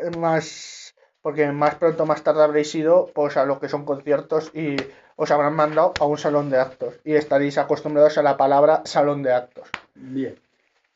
[0.00, 4.50] es más porque más pronto más tarde habréis ido pues a lo que son conciertos
[4.54, 4.76] y
[5.16, 9.22] os habrán mandado a un salón de actos y estaréis acostumbrados a la palabra salón
[9.22, 9.68] de actos.
[9.94, 10.43] Bien.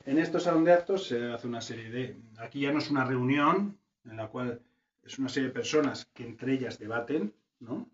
[0.09, 2.17] En estos salón de actos se hace una serie de...
[2.39, 4.59] Aquí ya no es una reunión en la cual
[5.05, 7.87] es una serie de personas que entre ellas debaten, ¿no?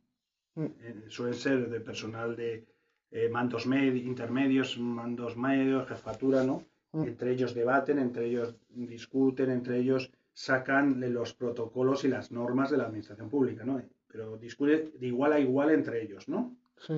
[0.55, 0.67] Mm.
[0.81, 2.65] Eh, suelen ser de personal de
[3.11, 6.63] eh, mandos intermedios, mandos medios, jefatura, ¿no?
[6.93, 7.03] Mm.
[7.03, 12.77] Entre ellos debaten, entre ellos discuten, entre ellos sacan los protocolos y las normas de
[12.77, 13.83] la administración pública, ¿no?
[14.07, 16.57] Pero discuten de igual a igual entre ellos, ¿no?
[16.79, 16.97] Sí.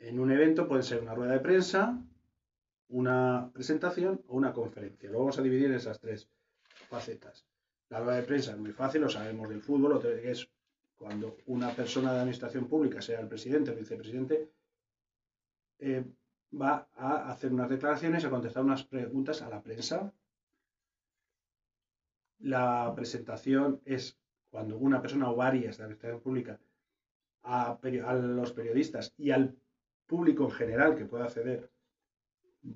[0.00, 2.02] En un evento puede ser una rueda de prensa,
[2.88, 5.10] una presentación o una conferencia.
[5.10, 6.28] Lo vamos a dividir en esas tres
[6.88, 7.44] facetas.
[7.88, 10.48] La rueda de prensa es muy fácil, lo sabemos del fútbol, es
[10.96, 14.50] cuando una persona de administración pública, sea el presidente o el vicepresidente,
[15.78, 16.04] eh,
[16.60, 20.12] va a hacer unas declaraciones, a contestar unas preguntas a la prensa.
[22.38, 24.18] La presentación es
[24.50, 26.58] cuando una persona o varias de administración pública
[27.42, 29.54] a, a los periodistas y al
[30.06, 31.70] público en general que pueda acceder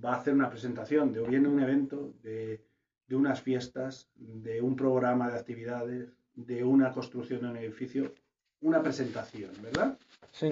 [0.05, 2.65] va a hacer una presentación de bien un evento, de,
[3.11, 8.15] unas fiestas, de un programa de actividades, de una construcción de un edificio,
[8.61, 9.99] una presentación, ¿verdad?
[10.31, 10.51] Sí.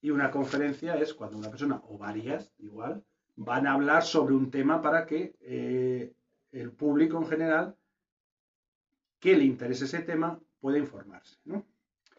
[0.00, 3.02] Y una conferencia es cuando una persona o varias, igual,
[3.34, 6.12] van a hablar sobre un tema para que eh,
[6.52, 7.76] el público en general
[9.18, 11.64] que le interese ese tema pueda informarse, ¿no?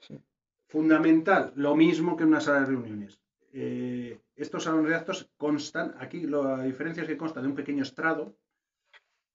[0.02, 0.20] Sí.
[0.68, 3.22] Fundamental, lo mismo que en una sala de reuniones.
[3.54, 7.84] Eh, estos salones de actos constan, aquí la diferencia es que consta de un pequeño
[7.84, 8.38] estrado,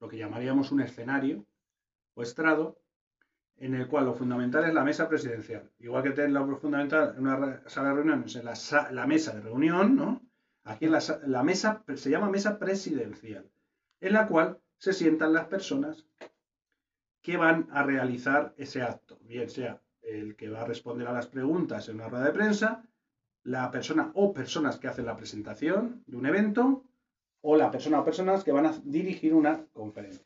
[0.01, 1.45] lo que llamaríamos un escenario
[2.15, 2.79] o estrado,
[3.57, 5.71] en el cual lo fundamental es la mesa presidencial.
[5.79, 9.97] Igual que tener lo fundamental en una sala de reuniones, en la, mesa de reunión,
[9.97, 10.23] ¿no?
[10.65, 13.51] Aquí la, la mesa se llama mesa presidencial,
[14.01, 16.07] en la cual se sientan las personas
[17.21, 21.29] que van a realizar ese acto, bien sea el que va a responder a las
[21.29, 22.85] preguntas en una rueda de prensa,
[23.45, 26.85] la persona o personas que hacen la presentación de un evento
[27.41, 30.25] o la persona o personas que van a dirigir una conferencia.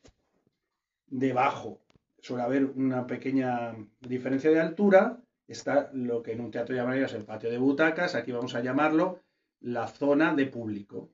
[1.06, 1.80] Debajo
[2.18, 5.22] suele haber una pequeña diferencia de altura.
[5.46, 8.14] Está lo que en un teatro llamarías el patio de butacas.
[8.14, 9.20] Aquí vamos a llamarlo
[9.60, 11.10] la zona de público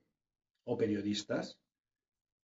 [0.65, 1.59] o periodistas,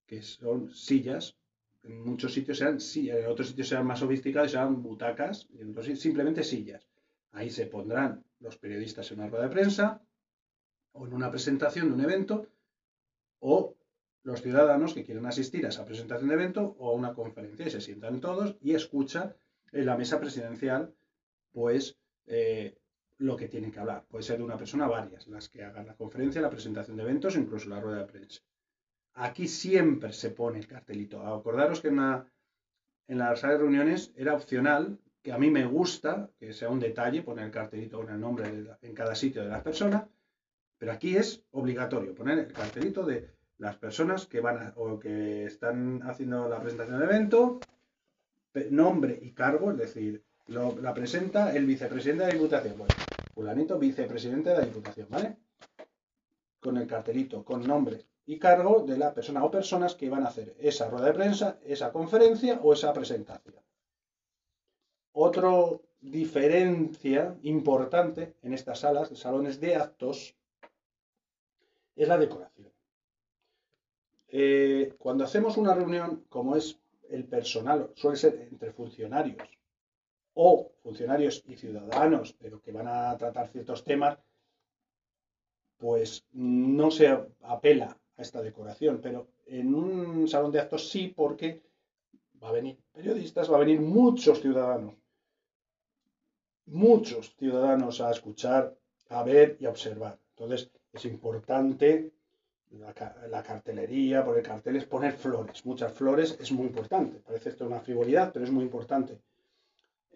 [0.07, 1.37] que son sillas.
[1.83, 5.97] En muchos sitios sean sillas, en otros sitios sean más sofisticados, sean butacas, y en
[5.97, 6.87] simplemente sillas.
[7.33, 10.03] Ahí se pondrán los periodistas en una rueda de prensa
[10.93, 12.47] o en una presentación de un evento
[13.41, 13.77] o
[14.23, 17.71] los ciudadanos que quieren asistir a esa presentación de evento o a una conferencia y
[17.71, 19.35] se sientan todos y escuchan
[19.73, 20.95] en la mesa presidencial
[21.53, 22.79] pues eh,
[23.19, 24.05] lo que tienen que hablar.
[24.09, 27.37] Puede ser de una persona varias, las que hagan la conferencia, la presentación de eventos
[27.37, 28.43] o incluso la rueda de prensa.
[29.15, 31.27] Aquí siempre se pone el cartelito.
[31.27, 32.27] Acordaros que en, la,
[33.09, 37.47] en las de reuniones era opcional a mí me gusta, que sea un detalle, poner
[37.47, 38.47] el cartelito con el nombre
[38.83, 40.05] en cada sitio de las personas,
[40.79, 46.01] pero aquí es obligatorio poner el cartelito de las personas que van o que están
[46.05, 47.61] haciendo la presentación del evento
[48.71, 52.79] nombre y cargo, es decir, lo- la presenta el vicepresidente de la Diputación.
[52.79, 52.95] Bueno,
[53.35, 55.37] fulanito, vicepresidente de la Diputación, ¿vale?
[56.61, 60.29] Con el cartelito, con nombre y cargo de la persona o personas que van a
[60.29, 63.63] hacer esa rueda de prensa, esa conferencia o esa presentación.
[65.21, 65.51] Otra
[66.01, 70.37] diferencia importante en estas salas, salones de actos,
[71.97, 72.71] es la decoración.
[74.29, 76.79] Eh, cuando hacemos una reunión, como es
[77.11, 79.43] el personal, suele ser entre funcionarios
[80.35, 84.19] o funcionarios y ciudadanos, pero que van a tratar ciertos temas,
[85.79, 87.09] pues no se
[87.43, 91.61] apela a esta decoración, pero en un salón de actos sí, porque
[92.41, 94.95] va a venir periodistas, va a venir muchos ciudadanos,
[96.69, 98.77] muchos ciudadanos a escuchar,
[99.09, 100.19] a ver y a observar.
[100.37, 102.13] Entonces es importante
[102.71, 107.21] la, ca- la cartelería, poner carteles, poner flores, muchas flores es muy importante.
[107.21, 109.19] Parece esto una frivolidad, pero es muy importante.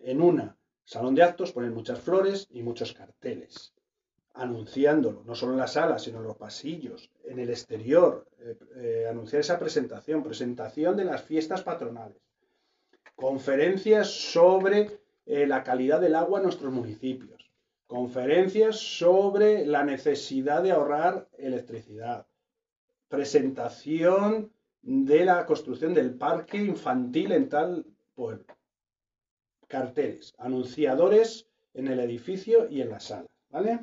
[0.03, 3.73] En una salón de actos poner muchas flores y muchos carteles,
[4.35, 9.07] anunciándolo, no solo en la sala, sino en los pasillos, en el exterior, eh, eh,
[9.09, 12.21] anunciar esa presentación, presentación de las fiestas patronales,
[13.15, 17.51] conferencias sobre eh, la calidad del agua en nuestros municipios,
[17.87, 22.27] conferencias sobre la necesidad de ahorrar electricidad,
[23.09, 28.47] presentación de la construcción del parque infantil en tal pueblo,
[29.69, 33.81] carteles, anunciadores en el edificio y en la sala, ¿vale?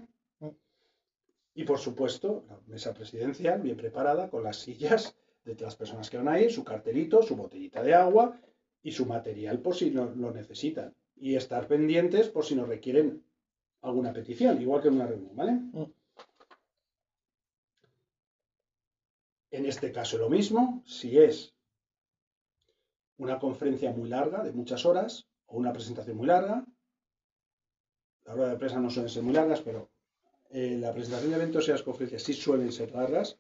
[1.54, 6.18] Y por supuesto, la mesa presidencial bien preparada con las sillas de las personas que
[6.18, 8.40] van a ir, su cartelito, su botellita de agua
[8.82, 10.94] y su material por si lo, lo necesitan.
[11.20, 13.24] Y estar pendientes por si nos requieren
[13.82, 15.52] alguna petición, igual que en una reunión, ¿vale?
[15.52, 15.92] Mm.
[19.52, 21.54] En este caso lo mismo, si es
[23.18, 26.66] una conferencia muy larga, de muchas horas, o una presentación muy larga,
[28.26, 29.90] la rueda de prensa no suelen ser muy largas, pero
[30.52, 33.38] eh, la presentación de eventos y las conferencias sí suelen ser largas,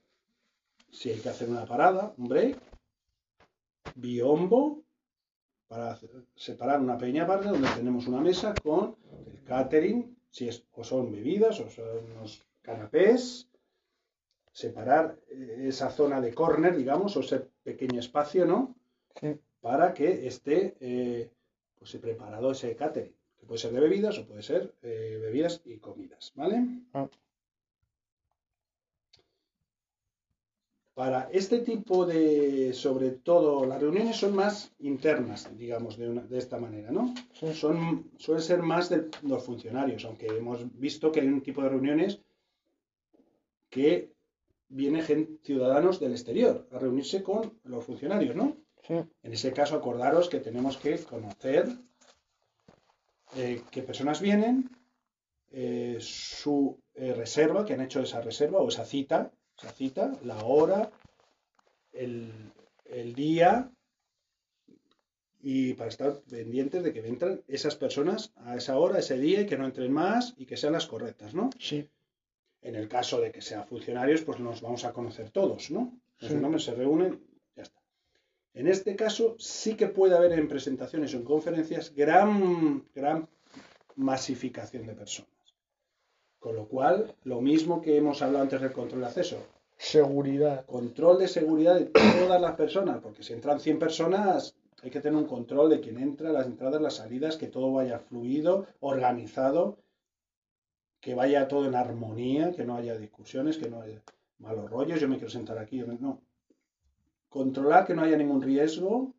[0.91, 2.59] si hay que hacer una parada, un break,
[3.95, 4.83] biombo,
[5.69, 5.97] para
[6.35, 8.95] separar una pequeña parte donde tenemos una mesa con
[9.27, 13.47] el catering, si es, o son bebidas o son unos canapés,
[14.51, 18.75] separar eh, esa zona de corner, digamos, o ese pequeño espacio, ¿no?
[19.21, 19.39] Sí.
[19.61, 21.29] Para que esté eh,
[21.77, 25.77] pues, preparado ese catering, que puede ser de bebidas o puede ser eh, bebidas y
[25.77, 26.65] comidas, ¿vale?
[26.93, 27.07] Ah.
[30.99, 36.37] Para este tipo de, sobre todo, las reuniones son más internas, digamos, de, una- de
[36.43, 37.03] esta manera, ¿no?
[37.39, 37.47] Sí.
[37.53, 37.77] Son,
[38.17, 42.11] suelen ser más de los funcionarios, aunque hemos visto que hay un tipo de reuniones
[43.73, 43.91] que
[44.69, 48.57] viene gen- ciudadanos del exterior a reunirse con los funcionarios, ¿no?
[48.87, 48.95] Sí.
[49.23, 51.63] En ese caso, acordaros que tenemos que conocer
[53.35, 54.69] eh, qué personas vienen,
[55.51, 60.43] eh, su eh, reserva, que han hecho esa reserva o esa cita, esa cita, la
[60.43, 60.89] hora,
[61.93, 62.31] el,
[62.85, 63.69] el día,
[65.41, 69.45] y para estar pendientes de que entran esas personas a esa hora, ese día, y
[69.45, 71.49] que no entren más y que sean las correctas, ¿no?
[71.59, 71.87] Sí.
[72.61, 75.97] En el caso de que sean funcionarios, pues nos vamos a conocer todos, ¿no?
[76.19, 76.37] Los Sí.
[76.37, 77.21] nombres se reúnen,
[77.55, 77.79] ya está.
[78.53, 83.29] En este caso, sí que puede haber en presentaciones o en conferencias gran, gran
[83.95, 85.31] masificación de personas.
[86.39, 89.37] Con lo cual, lo mismo que hemos hablado antes del control de acceso,
[89.77, 90.65] Seguridad.
[90.65, 95.17] control de seguridad de todas las personas, porque si entran 100 personas, hay que tener
[95.17, 99.77] un control de quién entra, las entradas, las salidas, que todo vaya fluido, organizado,
[100.99, 104.01] que vaya todo en armonía, que no haya discusiones, que no haya
[104.39, 106.21] malos rollos, yo me quiero sentar aquí, no.
[107.29, 109.13] Controlar que no haya ningún riesgo,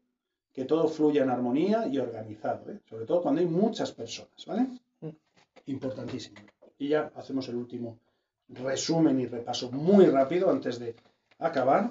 [0.53, 2.81] que todo fluya en armonía y organizado, ¿eh?
[2.89, 4.67] sobre todo cuando hay muchas personas, ¿vale?
[5.01, 5.09] Mm.
[5.67, 6.37] Importantísimo.
[6.81, 7.99] Y ya hacemos el último
[8.49, 10.97] resumen y repaso muy rápido antes de
[11.39, 11.91] acabar.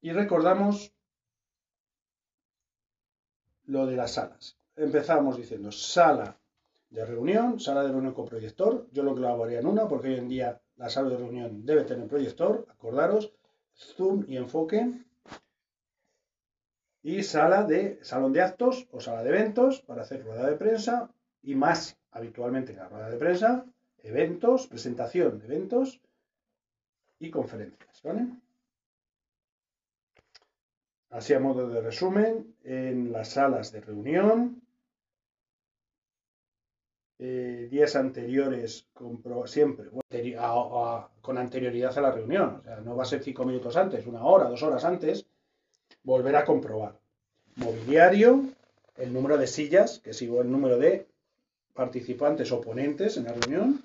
[0.00, 0.92] Y recordamos
[3.66, 4.56] lo de las salas.
[4.76, 6.38] Empezamos diciendo sala
[6.88, 8.86] de reunión, sala de reunión con proyector.
[8.92, 12.06] Yo lo clavaría en una porque hoy en día la sala de reunión debe tener
[12.06, 13.32] proyector, acordaros,
[13.74, 14.88] zoom y enfoque.
[17.02, 21.10] Y sala de salón de actos o sala de eventos para hacer rueda de prensa
[21.42, 23.66] y más habitualmente que la rueda de prensa,
[24.02, 26.00] eventos, presentación de eventos
[27.18, 28.26] y conferencias, ¿vale?
[31.10, 34.62] Así a modo de resumen, en las salas de reunión,
[37.18, 39.86] eh, días anteriores, compro- siempre,
[41.20, 44.24] con anterioridad a la reunión, o sea, no va a ser cinco minutos antes, una
[44.24, 45.26] hora, dos horas antes,
[46.02, 46.98] volver a comprobar.
[47.56, 48.30] mobiliario,
[48.96, 51.06] el número de sillas, que igual el número de
[51.74, 53.84] participantes o ponentes en la reunión,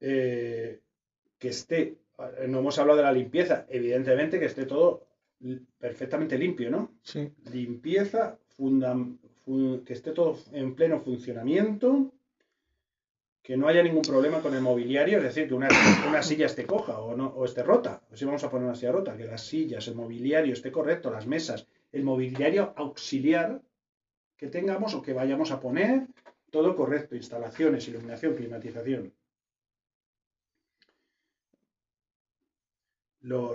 [0.00, 0.80] eh,
[1.38, 1.96] que esté,
[2.48, 5.06] no hemos hablado de la limpieza, evidentemente que esté todo
[5.78, 6.92] perfectamente limpio, ¿no?
[7.02, 7.32] Sí.
[7.52, 12.12] Limpieza, que esté todo en pleno funcionamiento,
[13.42, 15.68] que no haya ningún problema con el mobiliario, es decir, que una,
[16.08, 18.74] una silla esté coja o, no, o esté rota, o si vamos a poner una
[18.74, 23.60] silla rota, que las sillas, el mobiliario esté correcto, las mesas, el mobiliario auxiliar
[24.44, 26.04] que tengamos o que vayamos a poner,
[26.50, 29.02] todo correcto, instalaciones, iluminación, climatización.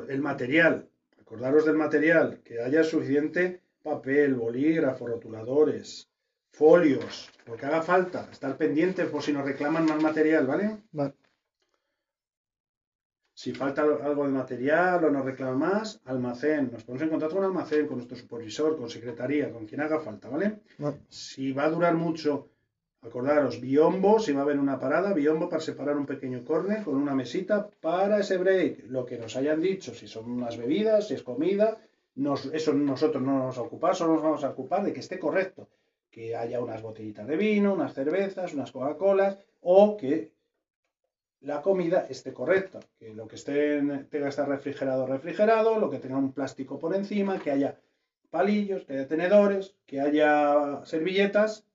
[0.10, 0.90] el material,
[1.22, 6.10] acordaros del material, que haya suficiente papel, bolígrafo, rotuladores,
[6.52, 10.78] folios, lo que haga falta, estar pendientes por si nos reclaman más material, ¿vale?
[10.92, 11.14] Vale.
[13.42, 16.64] Si falta algo de material o nos reclama más, almacén.
[16.74, 20.28] Nos ponemos en contacto con almacén, con nuestro supervisor, con secretaría, con quien haga falta,
[20.28, 20.48] ¿vale?
[21.08, 22.50] Si va a durar mucho,
[23.02, 26.96] acordaros, biombo, si va a haber una parada, biombo para separar un pequeño corner con
[26.98, 28.90] una mesita para ese break.
[28.90, 31.78] Lo que nos hayan dicho, si son unas bebidas, si es comida,
[32.52, 35.18] eso nosotros no nos vamos a ocupar, solo nos vamos a ocupar de que esté
[35.18, 35.70] correcto
[36.12, 40.34] que haya unas botellitas de vino, unas cervezas, unas Coca-Colas o que
[41.42, 46.00] la comida esté correcta, que lo que esté tenga que estar refrigerado, refrigerado, lo que
[46.00, 47.80] tenga un plástico por encima, que haya
[48.30, 51.66] palillos, que haya tenedores, que haya servilletas,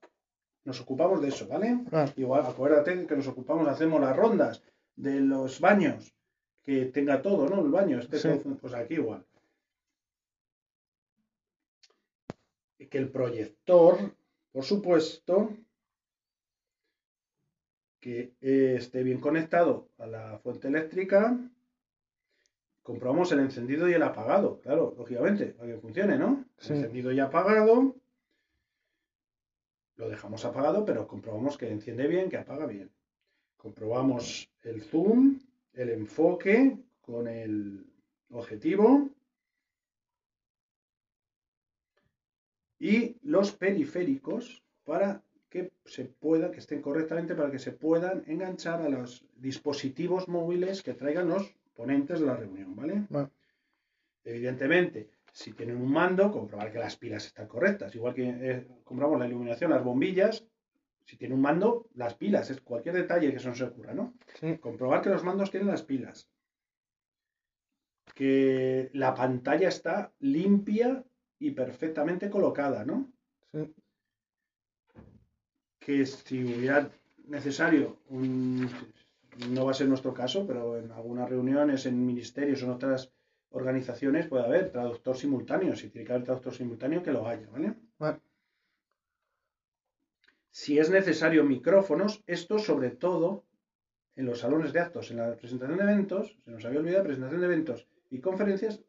[0.63, 1.79] nos ocupamos de eso, ¿vale?
[2.15, 4.63] Igual, acuérdate que nos ocupamos, hacemos las rondas
[4.95, 6.15] de los baños,
[6.63, 7.61] que tenga todo, ¿no?
[7.61, 8.17] El baño, este
[8.61, 9.25] pues aquí igual.
[12.89, 13.97] Que el proyector
[14.55, 15.49] por supuesto,
[18.05, 21.39] que esté bien conectado a la fuente eléctrica.
[22.83, 26.45] Comprobamos el encendido y el apagado, claro, lógicamente, para que funcione, ¿no?
[26.69, 27.95] Encendido y apagado.
[29.95, 32.91] Lo dejamos apagado, pero comprobamos que enciende bien, que apaga bien.
[33.57, 35.39] Comprobamos el zoom,
[35.73, 37.87] el enfoque con el
[38.29, 39.09] objetivo.
[42.77, 45.23] y los periféricos para
[45.55, 50.83] que se pueda, que estén correctamente para que se puedan enganchar a los dispositivos móviles
[50.83, 52.95] que traigan los ponentes de la reunión, ¿vale?
[54.25, 57.95] Evidentemente, si tienen un mando, comprobar que las pilas están correctas.
[57.95, 60.45] Igual que eh, compramos la iluminación, las bombillas,
[61.05, 64.13] si tiene un mando, las pilas, es cualquier detalle que se ocurra, ¿no?
[64.59, 66.29] Comprobar que los mandos tienen las pilas.
[68.13, 71.05] Que la pantalla está limpia
[71.39, 73.09] y perfectamente colocada, ¿no?
[73.53, 73.73] Sí.
[75.85, 76.89] Que si hubiera
[77.27, 82.71] necesario, no va a ser nuestro caso, pero en algunas reuniones, en ministerios o en
[82.71, 83.11] otras
[83.51, 85.75] organizaciones puede haber traductor simultáneo.
[85.75, 87.75] Si tiene que haber traductor simultáneo, que lo haya, ¿vale?
[87.99, 88.19] vale.
[90.49, 93.45] Si es necesario micrófonos, esto sobre todo
[94.15, 97.41] en los salones de actos, en la presentación de eventos, se nos había olvidado, presentación
[97.41, 98.81] de eventos y conferencias,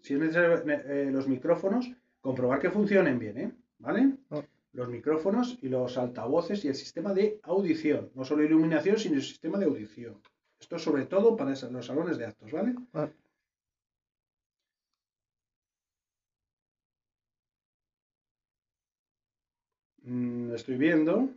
[0.00, 1.88] si es necesario eh, los micrófonos,
[2.20, 3.52] comprobar que funcionen bien, ¿eh?
[3.78, 4.16] ¿Vale?
[4.30, 4.42] Ah.
[4.72, 8.10] Los micrófonos y los altavoces y el sistema de audición.
[8.14, 10.20] No solo iluminación, sino el sistema de audición.
[10.58, 12.74] Esto sobre todo para los salones de actos, ¿vale?
[20.04, 21.28] Mm, estoy viendo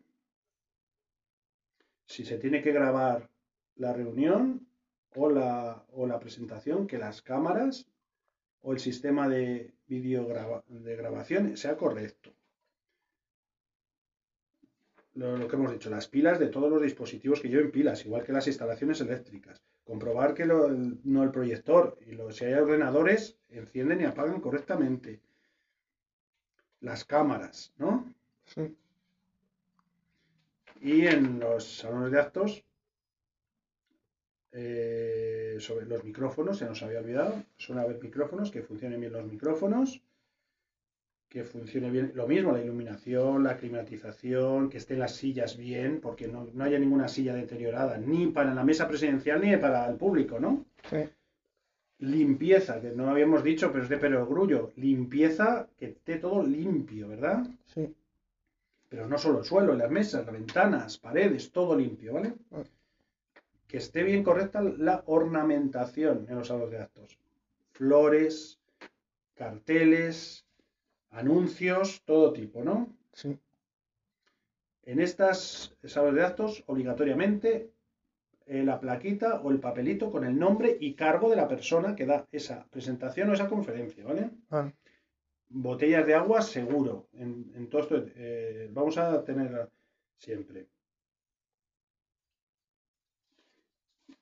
[2.08, 3.30] si se tiene que grabar
[3.76, 4.68] la reunión
[5.16, 7.88] o la, o la presentación, que las cámaras
[8.62, 10.28] o el sistema de vídeo
[10.68, 12.35] de grabación sea correcto.
[15.16, 18.34] Lo, que hemos dicho, las pilas de todos los dispositivos que lleven pilas, igual que
[18.34, 19.62] las instalaciones eléctricas.
[19.86, 25.22] Comprobar que no el proyector y los, si hay ordenadores encienden y apagan correctamente.
[26.82, 28.14] Las cámaras, ¿no?
[28.44, 28.76] Sí.
[30.82, 32.66] Y en los salones de actos,
[34.52, 37.44] eh, sobre los micrófonos, se nos había olvidado.
[37.58, 40.02] Suena haber micrófonos, que funcionen bien los micrófonos,
[41.36, 46.30] que funcione bien lo mismo, la iluminación, la climatización, que estén las sillas bien, porque
[46.30, 50.64] no, haya ninguna silla deteriorada, ni para la mesa presidencial ni para el público, ¿no?
[52.00, 54.72] Limpieza, que no habíamos dicho, pero es de perogrullo.
[54.78, 57.46] Limpieza, que esté todo limpio, ¿verdad?
[57.66, 57.94] Sí.
[58.88, 62.34] Pero no solo el suelo, las mesas, las ventanas, paredes, todo limpio, ¿vale?
[62.54, 62.64] Ah
[63.68, 67.18] que esté bien correcta la ornamentación en los salones de actos.
[67.72, 68.60] Flores,
[69.34, 70.45] carteles,
[71.16, 72.90] anuncios, todo tipo, ¿no?
[73.14, 73.38] Sí.
[74.84, 77.72] En estas salas de actos, obligatoriamente,
[78.46, 82.06] eh, la plaquita o el papelito con el nombre y cargo de la persona que
[82.06, 84.30] da esa presentación o esa conferencia, ¿vale?
[85.50, 87.08] Botellas de agua seguro.
[87.14, 89.68] En, en todo esto eh, vamos a tener
[90.18, 90.68] siempre.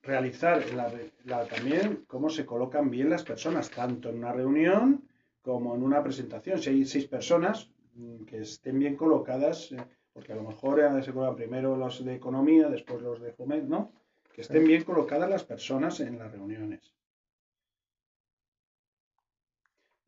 [0.02, 0.92] Realizar la-
[1.26, 5.04] la- también cómo se colocan bien las personas, tanto en una reunión
[5.44, 6.58] como en una presentación.
[6.58, 9.78] Si hay seis personas, mm, que estén bien colocadas, eh,
[10.14, 13.68] porque a lo mejor eh, se colocan primero los de economía, después los de fomento,
[13.68, 13.92] ¿no?
[14.34, 16.94] Que estén bien colocadas las personas en las reuniones.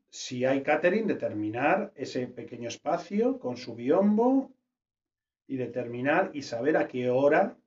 [0.09, 4.51] Si hay catering, determinar ese pequeño espacio con su biombo
[5.45, 7.57] y determinar y saber a qué hora,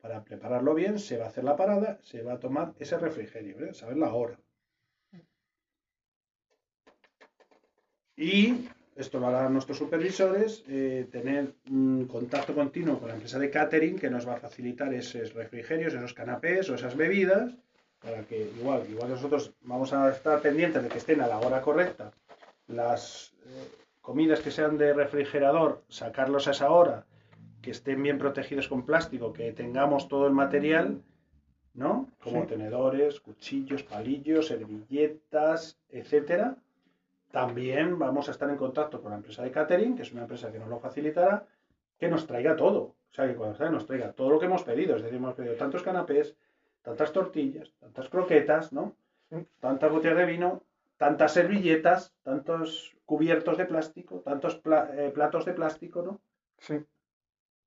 [0.00, 3.64] para prepararlo bien, se va a hacer la parada, se va a tomar ese refrigerio,
[3.64, 3.74] ¿eh?
[3.74, 4.40] saber la hora.
[8.18, 13.48] Y esto lo harán nuestros supervisores, eh, tener un contacto continuo con la empresa de
[13.48, 17.54] catering que nos va a facilitar esos refrigerios, esos canapés o esas bebidas,
[18.02, 21.62] para que igual, igual nosotros vamos a estar pendientes de que estén a la hora
[21.62, 22.10] correcta
[22.66, 23.68] las eh,
[24.00, 27.06] comidas que sean de refrigerador, sacarlos a esa hora,
[27.62, 31.00] que estén bien protegidos con plástico, que tengamos todo el material,
[31.74, 32.08] ¿no?
[32.22, 32.48] Como Sí.
[32.48, 36.56] tenedores, cuchillos, palillos, servilletas, etcétera.
[37.30, 40.50] También vamos a estar en contacto con la empresa de catering, que es una empresa
[40.50, 41.46] que nos lo facilitará,
[41.98, 42.80] que nos traiga todo.
[42.80, 44.96] O sea, que cuando nos traiga todo lo que hemos pedido.
[44.96, 46.36] Es decir, hemos pedido tantos canapés,
[46.82, 48.94] tantas tortillas, tantas croquetas, ¿no?
[49.60, 50.62] Tantas botellas de vino,
[50.96, 56.20] tantas servilletas, tantos cubiertos de plástico, tantos pla- eh, platos de plástico, ¿no?
[56.58, 56.84] Sí.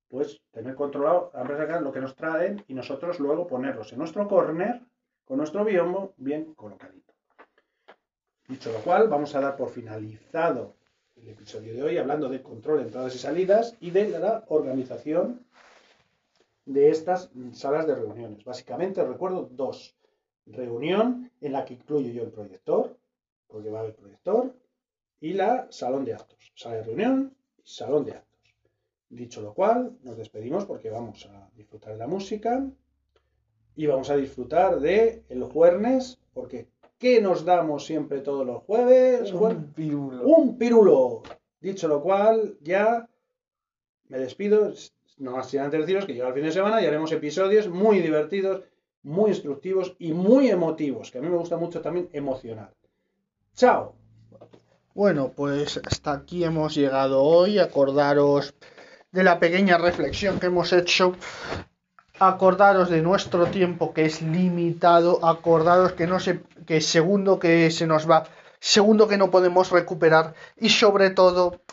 [0.09, 4.27] Pues tener controlado la empresa lo que nos traen y nosotros luego ponerlos en nuestro
[4.27, 4.81] corner
[5.25, 7.10] con nuestro biombo bien colocadito.
[8.51, 10.75] Dicho lo cual, vamos a dar por finalizado
[11.15, 15.45] el episodio de hoy hablando de control de entradas y salidas y de la organización
[16.65, 18.43] de estas salas de reuniones.
[18.43, 19.95] Básicamente recuerdo dos.
[20.45, 22.97] Reunión en la que incluyo yo el proyector,
[23.47, 24.53] porque va a haber proyector,
[25.21, 26.51] y la salón de actos.
[26.53, 27.33] Sala de reunión
[27.63, 28.53] salón de actos.
[29.07, 32.69] Dicho lo cual, nos despedimos porque vamos a disfrutar de la música
[33.77, 36.67] y vamos a disfrutar de el jueves, porque
[37.01, 39.33] ¿qué nos damos siempre todos los jueves?
[39.33, 40.23] Un pirulo.
[40.23, 41.23] un pirulo.
[41.59, 43.09] Dicho lo cual, ya
[44.07, 44.71] me despido.
[45.17, 47.99] No más sin antes deciros que llega el fin de semana y haremos episodios muy
[47.99, 48.63] divertidos,
[49.03, 52.73] muy instructivos y muy emotivos, que a mí me gusta mucho también emocionar.
[53.55, 53.95] Chao.
[54.93, 57.59] Bueno, pues hasta aquí hemos llegado hoy.
[57.59, 58.53] Acordaros
[59.11, 61.15] de la pequeña reflexión que hemos hecho.
[62.23, 65.25] Acordaros de nuestro tiempo que es limitado.
[65.25, 68.27] Acordaros que no se, que segundo que se nos va,
[68.59, 71.63] segundo que no podemos recuperar y sobre todo,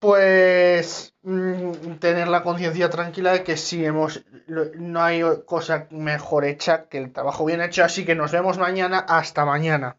[0.00, 6.88] pues mm, tener la conciencia tranquila de que si hemos, no hay cosa mejor hecha
[6.88, 7.84] que el trabajo bien hecho.
[7.84, 8.98] Así que nos vemos mañana.
[8.98, 9.96] Hasta mañana.